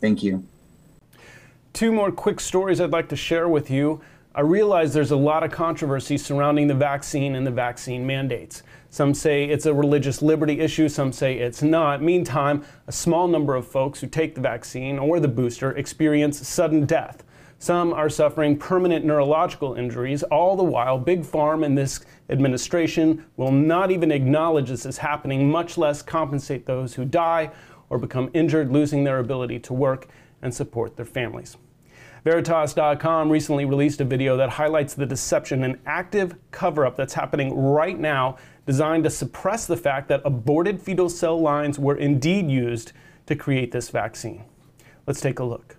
Thank 0.00 0.22
you. 0.22 0.46
Two 1.72 1.92
more 1.92 2.10
quick 2.10 2.40
stories 2.40 2.80
I'd 2.80 2.90
like 2.90 3.08
to 3.10 3.16
share 3.16 3.48
with 3.48 3.70
you. 3.70 4.00
I 4.34 4.42
realize 4.42 4.94
there's 4.94 5.10
a 5.10 5.16
lot 5.16 5.42
of 5.42 5.50
controversy 5.50 6.16
surrounding 6.16 6.68
the 6.68 6.74
vaccine 6.74 7.34
and 7.34 7.46
the 7.46 7.50
vaccine 7.50 8.06
mandates. 8.06 8.62
Some 8.90 9.12
say 9.12 9.44
it's 9.44 9.66
a 9.66 9.74
religious 9.74 10.22
liberty 10.22 10.60
issue, 10.60 10.88
some 10.88 11.12
say 11.12 11.38
it's 11.38 11.62
not. 11.62 12.02
Meantime, 12.02 12.64
a 12.86 12.92
small 12.92 13.26
number 13.26 13.54
of 13.54 13.66
folks 13.66 14.00
who 14.00 14.06
take 14.06 14.34
the 14.34 14.40
vaccine 14.40 14.98
or 14.98 15.18
the 15.18 15.28
booster 15.28 15.72
experience 15.76 16.46
sudden 16.46 16.86
death. 16.86 17.24
Some 17.58 17.92
are 17.92 18.08
suffering 18.08 18.56
permanent 18.56 19.04
neurological 19.04 19.74
injuries, 19.74 20.22
all 20.22 20.54
the 20.54 20.62
while, 20.62 20.96
Big 20.96 21.22
Pharma 21.22 21.66
and 21.66 21.76
this 21.76 22.00
administration 22.30 23.24
will 23.36 23.50
not 23.50 23.90
even 23.90 24.12
acknowledge 24.12 24.68
this 24.68 24.86
is 24.86 24.98
happening, 24.98 25.50
much 25.50 25.76
less 25.76 26.00
compensate 26.00 26.66
those 26.66 26.94
who 26.94 27.04
die 27.04 27.50
or 27.90 27.98
become 27.98 28.30
injured, 28.34 28.70
losing 28.70 29.04
their 29.04 29.18
ability 29.18 29.58
to 29.60 29.72
work 29.72 30.08
and 30.42 30.54
support 30.54 30.96
their 30.96 31.04
families. 31.04 31.56
Veritas.com 32.24 33.30
recently 33.30 33.64
released 33.64 34.00
a 34.00 34.04
video 34.04 34.36
that 34.36 34.50
highlights 34.50 34.94
the 34.94 35.06
deception 35.06 35.64
and 35.64 35.78
active 35.86 36.34
cover 36.50 36.84
up 36.84 36.96
that's 36.96 37.14
happening 37.14 37.56
right 37.56 37.98
now, 37.98 38.36
designed 38.66 39.04
to 39.04 39.10
suppress 39.10 39.66
the 39.66 39.76
fact 39.76 40.08
that 40.08 40.20
aborted 40.24 40.82
fetal 40.82 41.08
cell 41.08 41.40
lines 41.40 41.78
were 41.78 41.96
indeed 41.96 42.50
used 42.50 42.92
to 43.26 43.36
create 43.36 43.72
this 43.72 43.88
vaccine. 43.88 44.44
Let's 45.06 45.20
take 45.20 45.38
a 45.38 45.44
look. 45.44 45.76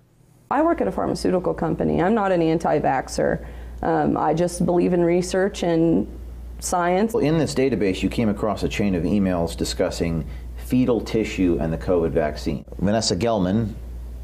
I 0.50 0.62
work 0.64 0.82
at 0.82 0.88
a 0.88 0.92
pharmaceutical 0.92 1.54
company. 1.54 2.02
I'm 2.02 2.16
not 2.16 2.32
an 2.32 2.42
anti 2.42 2.80
vaxxer. 2.80 3.46
Um, 3.82 4.18
I 4.18 4.34
just 4.34 4.66
believe 4.66 4.94
in 4.94 5.04
research 5.04 5.64
and 5.64 6.08
science. 6.60 7.14
In 7.14 7.38
this 7.38 7.54
database, 7.54 8.02
you 8.02 8.10
came 8.10 8.30
across 8.30 8.64
a 8.64 8.70
chain 8.70 8.96
of 8.96 9.04
emails 9.04 9.56
discussing 9.56 10.26
fetal 10.70 11.02
tissue 11.02 11.58
and 11.60 11.74
the 11.74 11.78
COVID 11.80 12.12
vaccine. 12.12 12.64
Vanessa 12.78 13.16
Gelman, 13.16 13.74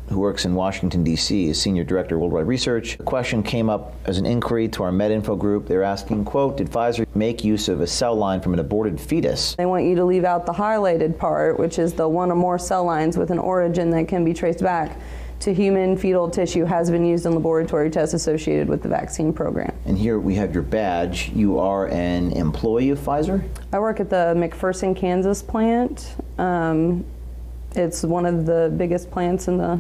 who 0.10 0.20
works 0.20 0.46
in 0.46 0.54
Washington, 0.54 1.04
D.C., 1.04 1.50
is 1.50 1.60
Senior 1.60 1.84
Director 1.84 2.14
of 2.14 2.22
Worldwide 2.22 2.46
Research. 2.46 2.98
The 2.98 3.04
question 3.04 3.42
came 3.42 3.68
up 3.68 3.96
as 4.06 4.20
an 4.20 4.28
inquiry 4.28 4.68
to 4.70 4.84
our 4.84 4.92
MedInfo 4.92 5.40
group. 5.40 5.68
They're 5.68 5.82
asking, 5.82 6.24
quote, 6.26 6.58
did 6.58 6.70
Pfizer 6.70 7.08
make 7.16 7.44
use 7.44 7.68
of 7.68 7.82
a 7.82 7.88
cell 7.88 8.16
line 8.16 8.42
from 8.42 8.54
an 8.54 8.60
aborted 8.60 9.02
fetus? 9.02 9.56
They 9.56 9.66
want 9.66 9.86
you 9.86 9.96
to 9.96 10.06
leave 10.06 10.24
out 10.24 10.46
the 10.46 10.54
highlighted 10.54 11.18
part, 11.18 11.58
which 11.58 11.80
is 11.80 11.94
the 11.94 12.08
one 12.08 12.32
or 12.32 12.36
more 12.36 12.60
cell 12.60 12.86
lines 12.86 13.18
with 13.18 13.32
an 13.32 13.40
origin 13.40 13.90
that 13.90 14.08
can 14.08 14.24
be 14.24 14.32
traced 14.32 14.62
back 14.62 15.00
to 15.40 15.54
human 15.54 15.98
fetal 15.98 16.30
tissue 16.30 16.66
has 16.66 16.90
been 16.90 17.06
used 17.06 17.26
in 17.26 17.34
laboratory 17.34 17.90
tests 17.90 18.14
associated 18.14 18.68
with 18.68 18.82
the 18.82 18.90
vaccine 18.90 19.34
program. 19.34 19.76
And 19.86 19.98
here 19.98 20.20
we 20.20 20.36
have 20.36 20.54
your 20.54 20.64
badge. 20.64 21.30
You 21.30 21.60
are 21.60 21.88
an 21.88 22.32
employee 22.32 22.90
of 22.90 23.00
Pfizer? 23.00 23.48
I 23.72 23.80
work 23.80 24.00
at 24.00 24.10
the 24.10 24.34
McPherson, 24.36 24.96
Kansas 24.96 25.44
plant. 25.44 26.16
Um, 26.38 27.06
it's 27.76 28.04
one 28.04 28.26
of 28.26 28.46
the 28.46 28.74
biggest 28.78 29.12
plants 29.12 29.48
in 29.48 29.58
the 29.58 29.80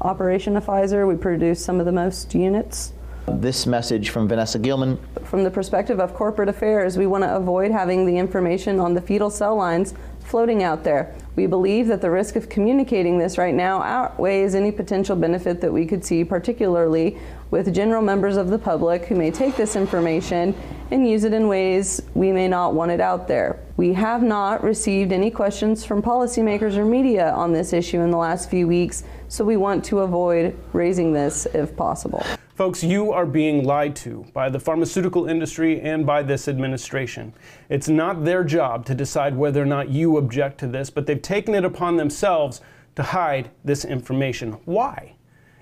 operation 0.00 0.56
of 0.56 0.64
Pfizer. 0.64 1.06
We 1.06 1.16
produce 1.16 1.64
some 1.64 1.80
of 1.80 1.86
the 1.86 1.92
most 1.92 2.34
units. 2.34 2.92
This 3.28 3.66
message 3.66 4.10
from 4.10 4.26
Vanessa 4.28 4.58
Gelman. 4.58 4.98
From 5.24 5.44
the 5.44 5.50
perspective 5.50 6.00
of 6.00 6.12
corporate 6.14 6.48
affairs, 6.48 6.98
we 6.98 7.06
want 7.06 7.22
to 7.24 7.36
avoid 7.36 7.70
having 7.70 8.04
the 8.04 8.16
information 8.18 8.80
on 8.80 8.94
the 8.94 9.00
fetal 9.00 9.30
cell 9.30 9.56
lines 9.56 9.94
floating 10.20 10.62
out 10.62 10.84
there. 10.84 11.14
We 11.34 11.46
believe 11.46 11.86
that 11.86 12.02
the 12.02 12.10
risk 12.10 12.36
of 12.36 12.50
communicating 12.50 13.18
this 13.18 13.38
right 13.38 13.54
now 13.54 13.82
outweighs 13.82 14.54
any 14.54 14.70
potential 14.70 15.16
benefit 15.16 15.62
that 15.62 15.72
we 15.72 15.86
could 15.86 16.04
see, 16.04 16.24
particularly 16.24 17.18
with 17.50 17.72
general 17.74 18.02
members 18.02 18.36
of 18.36 18.48
the 18.48 18.58
public 18.58 19.06
who 19.06 19.14
may 19.14 19.30
take 19.30 19.56
this 19.56 19.74
information 19.74 20.54
and 20.90 21.08
use 21.08 21.24
it 21.24 21.32
in 21.32 21.48
ways 21.48 22.02
we 22.14 22.32
may 22.32 22.48
not 22.48 22.74
want 22.74 22.90
it 22.90 23.00
out 23.00 23.28
there. 23.28 23.58
We 23.78 23.94
have 23.94 24.22
not 24.22 24.62
received 24.62 25.10
any 25.10 25.30
questions 25.30 25.84
from 25.84 26.02
policymakers 26.02 26.76
or 26.76 26.84
media 26.84 27.30
on 27.30 27.54
this 27.54 27.72
issue 27.72 28.00
in 28.00 28.10
the 28.10 28.18
last 28.18 28.50
few 28.50 28.68
weeks, 28.68 29.02
so 29.28 29.42
we 29.42 29.56
want 29.56 29.86
to 29.86 30.00
avoid 30.00 30.54
raising 30.74 31.14
this 31.14 31.46
if 31.54 31.74
possible. 31.76 32.22
Folks, 32.54 32.84
you 32.84 33.12
are 33.12 33.24
being 33.24 33.64
lied 33.64 33.96
to 33.96 34.26
by 34.34 34.50
the 34.50 34.60
pharmaceutical 34.60 35.26
industry 35.26 35.80
and 35.80 36.04
by 36.04 36.22
this 36.22 36.48
administration. 36.48 37.32
It's 37.70 37.88
not 37.88 38.26
their 38.26 38.44
job 38.44 38.84
to 38.86 38.94
decide 38.94 39.34
whether 39.34 39.62
or 39.62 39.66
not 39.66 39.88
you 39.88 40.18
object 40.18 40.58
to 40.58 40.66
this, 40.66 40.90
but 40.90 41.06
they've 41.06 41.22
taken 41.22 41.54
it 41.54 41.64
upon 41.64 41.96
themselves 41.96 42.60
to 42.96 43.02
hide 43.02 43.50
this 43.64 43.86
information. 43.86 44.52
Why? 44.66 45.14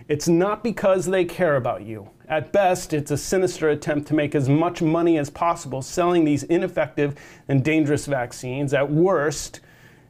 It's 0.08 0.26
not 0.26 0.64
because 0.64 1.06
they 1.06 1.24
care 1.24 1.54
about 1.54 1.82
you. 1.82 2.10
At 2.28 2.52
best, 2.52 2.92
it's 2.92 3.12
a 3.12 3.16
sinister 3.16 3.68
attempt 3.68 4.08
to 4.08 4.14
make 4.14 4.34
as 4.34 4.48
much 4.48 4.82
money 4.82 5.16
as 5.16 5.30
possible 5.30 5.82
selling 5.82 6.24
these 6.24 6.42
ineffective 6.42 7.14
and 7.46 7.64
dangerous 7.64 8.06
vaccines. 8.06 8.74
At 8.74 8.90
worst, 8.90 9.60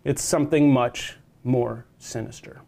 it's 0.05 0.23
something 0.23 0.73
much 0.73 1.19
more 1.45 1.85
sinister. 1.99 2.63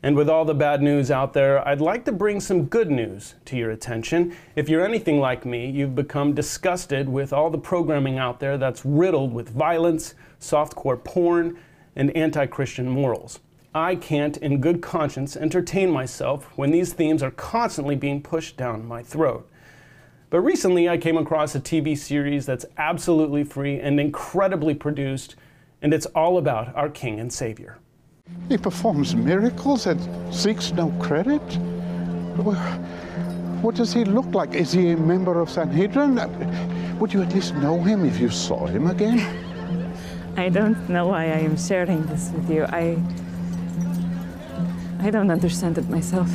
And 0.00 0.14
with 0.14 0.28
all 0.28 0.44
the 0.44 0.54
bad 0.54 0.80
news 0.80 1.10
out 1.10 1.32
there, 1.32 1.66
I'd 1.66 1.80
like 1.80 2.04
to 2.04 2.12
bring 2.12 2.38
some 2.38 2.66
good 2.66 2.88
news 2.88 3.34
to 3.46 3.56
your 3.56 3.72
attention. 3.72 4.36
If 4.54 4.68
you're 4.68 4.84
anything 4.84 5.18
like 5.18 5.44
me, 5.44 5.68
you've 5.68 5.96
become 5.96 6.34
disgusted 6.34 7.08
with 7.08 7.32
all 7.32 7.50
the 7.50 7.58
programming 7.58 8.16
out 8.16 8.38
there 8.38 8.56
that's 8.56 8.84
riddled 8.84 9.32
with 9.32 9.48
violence, 9.48 10.14
softcore 10.40 11.02
porn, 11.02 11.58
and 11.96 12.16
anti 12.16 12.46
Christian 12.46 12.88
morals. 12.88 13.40
I 13.74 13.96
can't, 13.96 14.36
in 14.36 14.60
good 14.60 14.80
conscience, 14.80 15.36
entertain 15.36 15.90
myself 15.90 16.44
when 16.56 16.70
these 16.70 16.92
themes 16.92 17.22
are 17.22 17.32
constantly 17.32 17.96
being 17.96 18.22
pushed 18.22 18.56
down 18.56 18.86
my 18.86 19.02
throat. 19.02 19.48
But 20.30 20.40
recently 20.40 20.88
I 20.88 20.96
came 20.96 21.16
across 21.16 21.54
a 21.54 21.60
TV 21.60 21.98
series 21.98 22.46
that's 22.46 22.66
absolutely 22.76 23.42
free 23.42 23.80
and 23.80 23.98
incredibly 23.98 24.74
produced, 24.74 25.34
and 25.82 25.92
it's 25.92 26.06
all 26.06 26.38
about 26.38 26.74
our 26.76 26.88
King 26.88 27.18
and 27.18 27.32
Savior. 27.32 27.78
He 28.48 28.56
performs 28.56 29.14
miracles 29.14 29.86
and 29.86 30.00
seeks 30.34 30.72
no 30.72 30.90
credit. 31.00 31.42
What 33.62 33.74
does 33.74 33.92
he 33.92 34.04
look 34.04 34.34
like? 34.34 34.54
Is 34.54 34.72
he 34.72 34.92
a 34.92 34.96
member 34.96 35.40
of 35.40 35.50
Sanhedrin? 35.50 36.16
Would 36.98 37.12
you 37.12 37.22
at 37.22 37.34
least 37.34 37.54
know 37.56 37.82
him 37.82 38.04
if 38.04 38.18
you 38.18 38.30
saw 38.30 38.66
him 38.66 38.86
again? 38.86 39.20
I 40.38 40.48
don't 40.48 40.88
know 40.88 41.08
why 41.08 41.24
I 41.24 41.40
am 41.40 41.56
sharing 41.56 42.06
this 42.06 42.30
with 42.30 42.48
you. 42.48 42.64
I. 42.64 42.96
I 45.00 45.10
don't 45.10 45.30
understand 45.30 45.78
it 45.78 45.88
myself. 45.88 46.30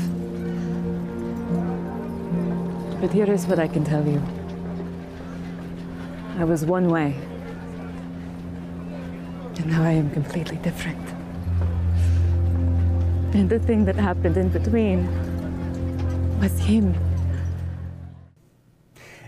But 3.00 3.12
here 3.12 3.32
is 3.32 3.46
what 3.48 3.60
I 3.60 3.68
can 3.68 3.84
tell 3.84 4.06
you 4.06 4.22
I 6.38 6.44
was 6.44 6.66
one 6.66 6.90
way, 6.90 7.16
and 9.58 9.66
now 9.68 9.84
I 9.84 9.92
am 9.92 10.10
completely 10.12 10.58
different. 10.58 11.23
And 13.34 13.50
the 13.50 13.58
thing 13.58 13.84
that 13.86 13.96
happened 13.96 14.38
in 14.38 14.50
between 14.50 15.08
was 16.40 16.58
him. 16.60 16.94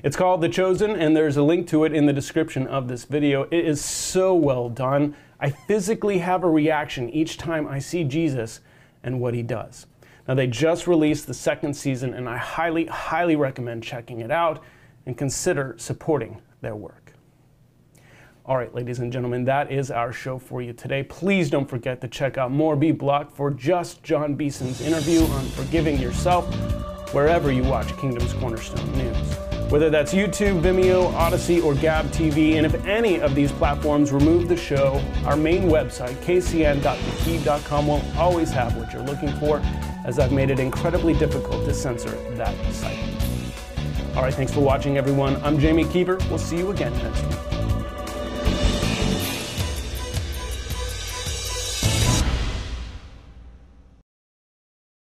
It's 0.04 0.15
called 0.15 0.41
The 0.41 0.50
Chosen, 0.50 0.91
and 0.91 1.18
there's 1.18 1.38
a 1.38 1.41
link 1.41 1.68
to 1.70 1.84
it 1.86 1.91
in 1.91 2.06
the 2.06 2.13
description 2.13 2.68
of 2.68 2.88
this 2.88 3.06
video. 3.06 3.48
It 3.50 3.65
is 3.65 3.84
so 3.84 4.36
well 4.36 4.70
done. 4.70 5.15
I 5.39 5.50
physically 5.50 6.20
have 6.20 6.44
a 6.44 6.50
reaction 6.50 7.10
each 7.10 7.39
time 7.39 7.68
I 7.68 7.80
see 7.80 8.04
Jesus 8.04 8.60
and 9.02 9.20
what 9.20 9.34
he 9.34 9.41
does. 9.41 9.88
Now, 10.28 10.36
they 10.36 10.46
just 10.46 10.86
released 10.86 11.26
the 11.26 11.34
second 11.34 11.74
season, 11.74 12.13
and 12.13 12.30
I 12.30 12.38
highly, 12.38 12.86
highly 12.86 13.36
recommend 13.36 13.84
checking 13.84 14.20
it 14.20 14.30
out 14.30 14.63
and 15.08 15.18
consider 15.18 15.74
supporting 15.80 16.41
their 16.62 16.76
work. 16.76 17.05
All 18.48 18.58
right, 18.58 18.74
ladies 18.76 19.00
and 19.00 19.12
gentlemen, 19.12 19.44
that 19.46 19.72
is 19.72 19.90
our 19.90 20.14
show 20.14 20.38
for 20.38 20.62
you 20.62 20.72
today. 20.72 21.02
Please 21.02 21.50
don't 21.50 21.68
forget 21.68 22.00
to 22.02 22.08
check 22.08 22.38
out 22.38 22.52
more 22.52 22.76
B 22.76 22.92
Block 22.92 23.32
for 23.32 23.50
just 23.50 24.04
John 24.04 24.38
Beeson's 24.38 24.82
interview 24.82 25.24
on 25.24 25.46
forgiving 25.46 26.00
yourself 26.00 26.46
wherever 27.12 27.52
you 27.52 27.64
watch 27.64 27.88
Kingdom's 27.98 28.34
Cornerstone 28.34 28.92
News 28.98 29.36
whether 29.70 29.90
that's 29.90 30.14
YouTube, 30.14 30.62
Vimeo, 30.62 31.12
Odysee, 31.16 31.60
or 31.60 31.74
Gab 31.74 32.06
TV. 32.12 32.58
And 32.58 32.68
if 32.68 32.86
any 32.86 33.20
of 33.20 33.34
these 33.34 33.52
platforms 33.52 34.12
remove 34.12 34.48
the 34.48 34.56
show, 34.56 35.02
our 35.26 35.36
main 35.36 35.64
website, 35.64 36.14
kcn.thekeeb.com, 36.18 37.88
will 37.88 38.04
always 38.16 38.52
have 38.52 38.78
what 38.78 38.94
you're 38.94 39.02
looking 39.02 39.34
for, 39.40 39.60
as 40.06 40.20
I've 40.20 40.32
made 40.32 40.52
it 40.52 40.60
incredibly 40.60 41.14
difficult 41.14 41.66
to 41.66 41.74
censor 41.74 42.12
that 42.36 42.56
site. 42.74 43.00
All 44.16 44.22
right, 44.22 44.34
thanks 44.34 44.54
for 44.54 44.62
watching, 44.62 44.98
everyone. 44.98 45.36
I'm 45.44 45.60
Jamie 45.60 45.86
Keever. 45.86 46.20
We'll 46.30 46.38
see 46.38 46.58
you 46.58 46.70
again 46.70 46.94
next 47.00 47.24
week. 47.26 47.55